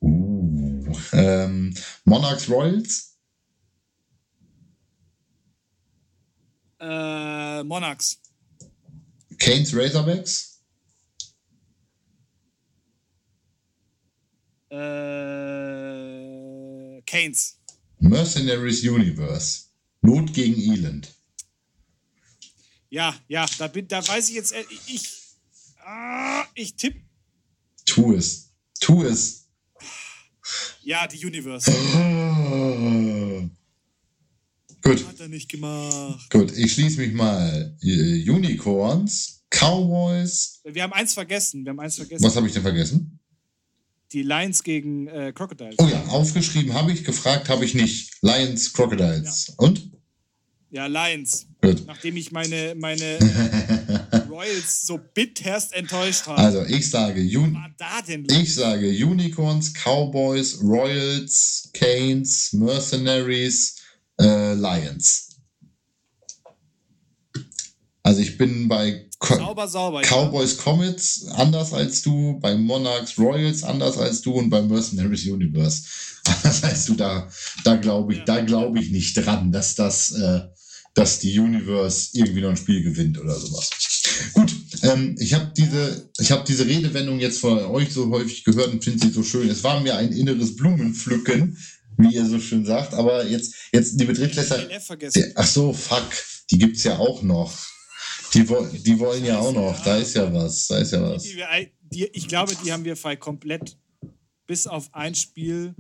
[0.01, 1.75] Uh, ähm,
[2.05, 3.17] Monarchs Royals.
[6.81, 8.21] Äh, Monarchs.
[9.39, 10.61] Canes Razorbacks.
[14.71, 14.75] Äh,
[17.07, 17.59] Canes.
[17.99, 19.65] Mercenaries Universe.
[20.03, 21.15] Not gegen Elend.
[22.95, 25.11] Ja, ja, da, bin, da weiß ich jetzt, äh, ich,
[25.85, 27.01] ah, ich tippe.
[27.85, 28.53] Tu es.
[28.79, 29.49] Tu es.
[30.85, 31.73] Ja, die Universe.
[34.81, 35.09] Gut.
[35.09, 36.31] Hat er nicht gemacht.
[36.31, 37.77] Gut, ich schließe mich mal.
[37.83, 40.61] Äh, Unicorns, Cowboys.
[40.63, 41.65] Wir haben eins vergessen.
[41.65, 42.23] Wir haben eins vergessen.
[42.23, 43.19] Was habe ich denn vergessen?
[44.13, 45.75] Die Lions gegen äh, Crocodiles.
[45.81, 48.13] Oh ja, aufgeschrieben habe ich, gefragt habe ich nicht.
[48.23, 49.49] Lions, Crocodiles.
[49.49, 49.55] Ja.
[49.57, 49.91] Und?
[50.75, 51.47] Ja, Lions.
[51.87, 53.21] Nachdem ich meine, meine
[54.29, 56.37] Royals so bitterst enttäuscht habe.
[56.37, 57.57] Also ich sage, Un
[58.29, 63.77] ich sage Unicorns, Cowboys, Royals, Canes, Mercenaries,
[64.21, 65.37] äh, Lions.
[68.03, 70.63] Also ich bin bei Co sauber, sauber, Cowboys ja.
[70.65, 75.85] Comets anders als du, bei Monarchs Royals anders als du und bei Mercenaries Universe
[76.25, 76.95] anders als du.
[76.95, 77.29] Da,
[77.63, 78.25] da glaube ich, ja.
[78.25, 80.41] da glaube ich nicht dran, dass das äh,
[80.95, 83.71] dass die Universe irgendwie noch ein Spiel gewinnt oder sowas.
[84.33, 88.73] Gut, ähm, ich habe diese, ich hab diese Redewendung jetzt von euch so häufig gehört
[88.73, 89.49] und finde sie so schön.
[89.49, 91.59] Es war mir ein inneres Blumenpflücken,
[91.99, 94.69] wie ihr so schön sagt, aber jetzt, jetzt die Drittlässer.
[95.35, 96.11] Ach so, fuck,
[96.51, 97.53] die gibt's ja auch noch.
[98.33, 101.23] Die, die wollen ja auch noch, da ist ja was, da ist ja was.
[101.23, 101.43] Die,
[101.83, 103.77] die, ich glaube, die haben wir frei komplett
[104.47, 105.75] bis auf ein Spiel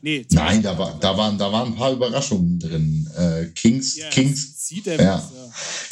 [0.00, 3.10] Nee, Nein, da, war, da, waren, da waren ein paar Überraschungen drin.
[3.16, 4.70] Äh, Kings, yeah, Kings.
[4.70, 4.94] Ja.
[4.96, 5.30] ja.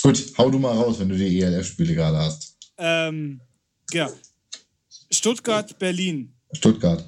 [0.02, 2.56] Gut, hau du mal raus, wenn du die ELF-Spiele gerade hast.
[2.78, 3.40] Ähm,
[3.92, 4.10] ja.
[5.10, 6.32] Stuttgart, Berlin.
[6.52, 7.04] Stuttgart.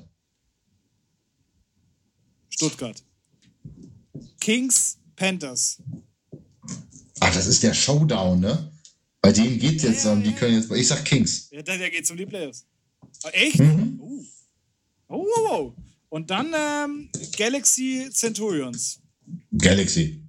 [2.48, 3.02] Stuttgart.
[4.40, 5.78] Kings, Panthers.
[7.20, 8.72] Ach, das ist der Showdown, ne?
[9.20, 10.70] Bei denen geht es jetzt ja, um, die können jetzt.
[10.70, 11.48] Ich sag Kings.
[11.50, 12.64] Ja, da geht's um die Playoffs.
[13.24, 13.58] Ah, echt?
[13.58, 14.00] Mhm.
[15.08, 15.74] Oh, oh, oh.
[16.08, 19.00] Und dann ähm, Galaxy Centurions.
[19.56, 20.22] Galaxy.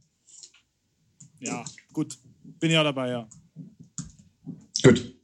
[1.40, 1.64] Ja,
[1.94, 2.18] gut.
[2.60, 3.30] Bin ja dabei, ja.
[4.84, 5.16] Gut.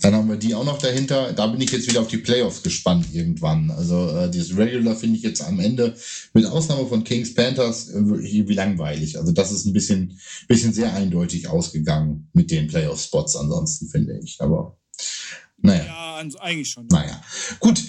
[0.00, 1.32] Dann haben wir die auch noch dahinter.
[1.32, 3.70] Da bin ich jetzt wieder auf die Playoffs gespannt irgendwann.
[3.70, 5.96] Also äh, dieses Regular finde ich jetzt am Ende,
[6.34, 9.18] mit Ausnahme von Kings Panthers, äh, wie langweilig.
[9.18, 14.40] Also das ist ein bisschen, bisschen sehr eindeutig ausgegangen mit den Playoff-Spots ansonsten, finde ich.
[14.40, 14.78] Aber
[15.56, 15.86] naja.
[15.86, 16.86] Ja, also eigentlich schon.
[16.88, 17.22] Naja.
[17.60, 17.82] Gut,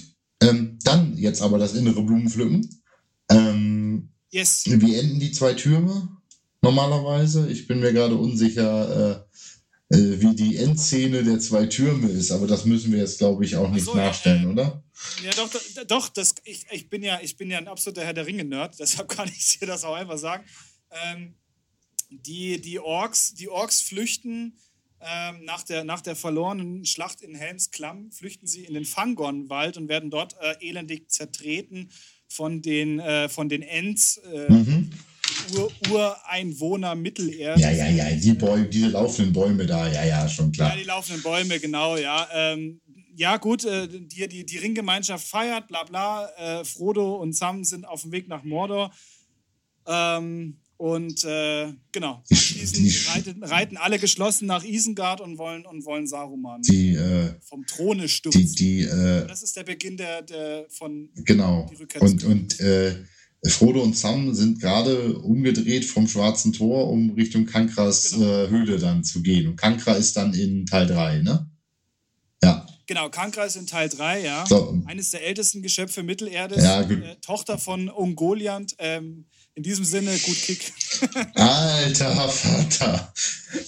[0.46, 2.84] ähm, dann jetzt aber das innere Blumenpflücken.
[3.30, 4.64] Ähm, yes.
[4.66, 6.10] Wie enden die zwei Türme
[6.62, 7.50] normalerweise?
[7.50, 9.26] Ich bin mir gerade unsicher,
[9.90, 13.46] äh, äh, wie die Endszene der zwei Türme ist, aber das müssen wir jetzt, glaube
[13.46, 14.84] ich, auch nicht so, nachstellen, äh, oder?
[15.24, 15.50] Ja, doch,
[15.88, 19.10] doch das, ich, ich, bin ja, ich bin ja ein absoluter Herr der Ringe-Nerd, deshalb
[19.10, 20.44] kann ich dir das auch einfach sagen.
[20.92, 21.36] Ähm,
[22.10, 24.58] die, die, Orks, die Orks flüchten
[25.02, 29.78] ähm, nach, der, nach der verlorenen Schlacht in Helms Klamm flüchten sie in den Fangornwald
[29.78, 31.90] und werden dort äh, elendig zertreten
[32.28, 34.18] von den, äh, von den Ents.
[34.18, 34.92] Äh, mhm.
[35.54, 37.62] Ur Ureinwohner Mittelerde.
[37.62, 40.72] Ja, ja, ja, die Bäume, diese laufenden Bäume da, ja, ja, schon klar.
[40.72, 42.28] Ja, die laufenden Bäume, genau, ja.
[42.32, 42.82] Ähm,
[43.16, 46.30] ja, gut, äh, die, die, die Ringgemeinschaft feiert, bla bla.
[46.38, 48.92] Äh, Frodo und Sam sind auf dem Weg nach Mordor.
[49.88, 56.08] Ähm, und äh, genau, anschließend reiten, reiten, alle geschlossen nach Isengard und wollen, und wollen
[56.08, 58.42] Saruman die, äh, vom Throne stürzen.
[58.42, 61.70] Die, die, äh, das ist der Beginn der, der von Genau.
[62.00, 62.96] Und, und äh,
[63.48, 68.26] Frodo und Sam sind gerade umgedreht vom Schwarzen Tor, um Richtung Kankras genau.
[68.26, 69.48] Äh, Höhle dann zu gehen.
[69.48, 71.50] Und Kankra ist dann in Teil 3, ne?
[72.88, 74.46] Genau, Kankra ist in Teil 3, ja.
[74.48, 74.80] So.
[74.86, 76.64] Eines der ältesten Geschöpfe Mittelerdes.
[76.64, 78.76] Ja, äh, Tochter von Ungoliant.
[78.78, 79.26] Ähm,
[79.56, 80.74] in diesem Sinne, gut Kick.
[81.36, 83.14] Alter Vater.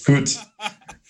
[0.04, 0.38] Gut.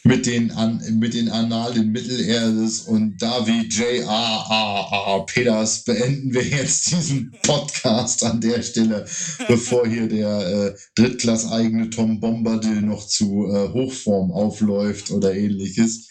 [0.04, 5.18] Mit den, An mit den Annalen Mittelerdes und David J.A.A.A.
[5.24, 9.04] Peters beenden wir jetzt diesen Podcast an der Stelle,
[9.48, 16.08] bevor hier der äh, Drittklass-eigene Tom Bombadil noch zu äh, Hochform aufläuft oder ähnliches.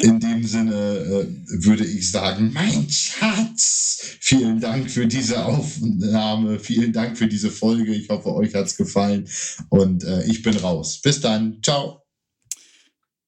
[0.00, 6.92] In dem Sinne äh, würde ich sagen, mein Schatz, vielen Dank für diese Aufnahme, vielen
[6.92, 7.94] Dank für diese Folge.
[7.94, 9.28] Ich hoffe, euch hat es gefallen
[9.70, 11.00] und äh, ich bin raus.
[11.02, 12.02] Bis dann, ciao.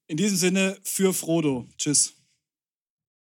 [0.07, 1.67] In diesem Sinne, für Frodo.
[1.77, 2.16] Tschüss.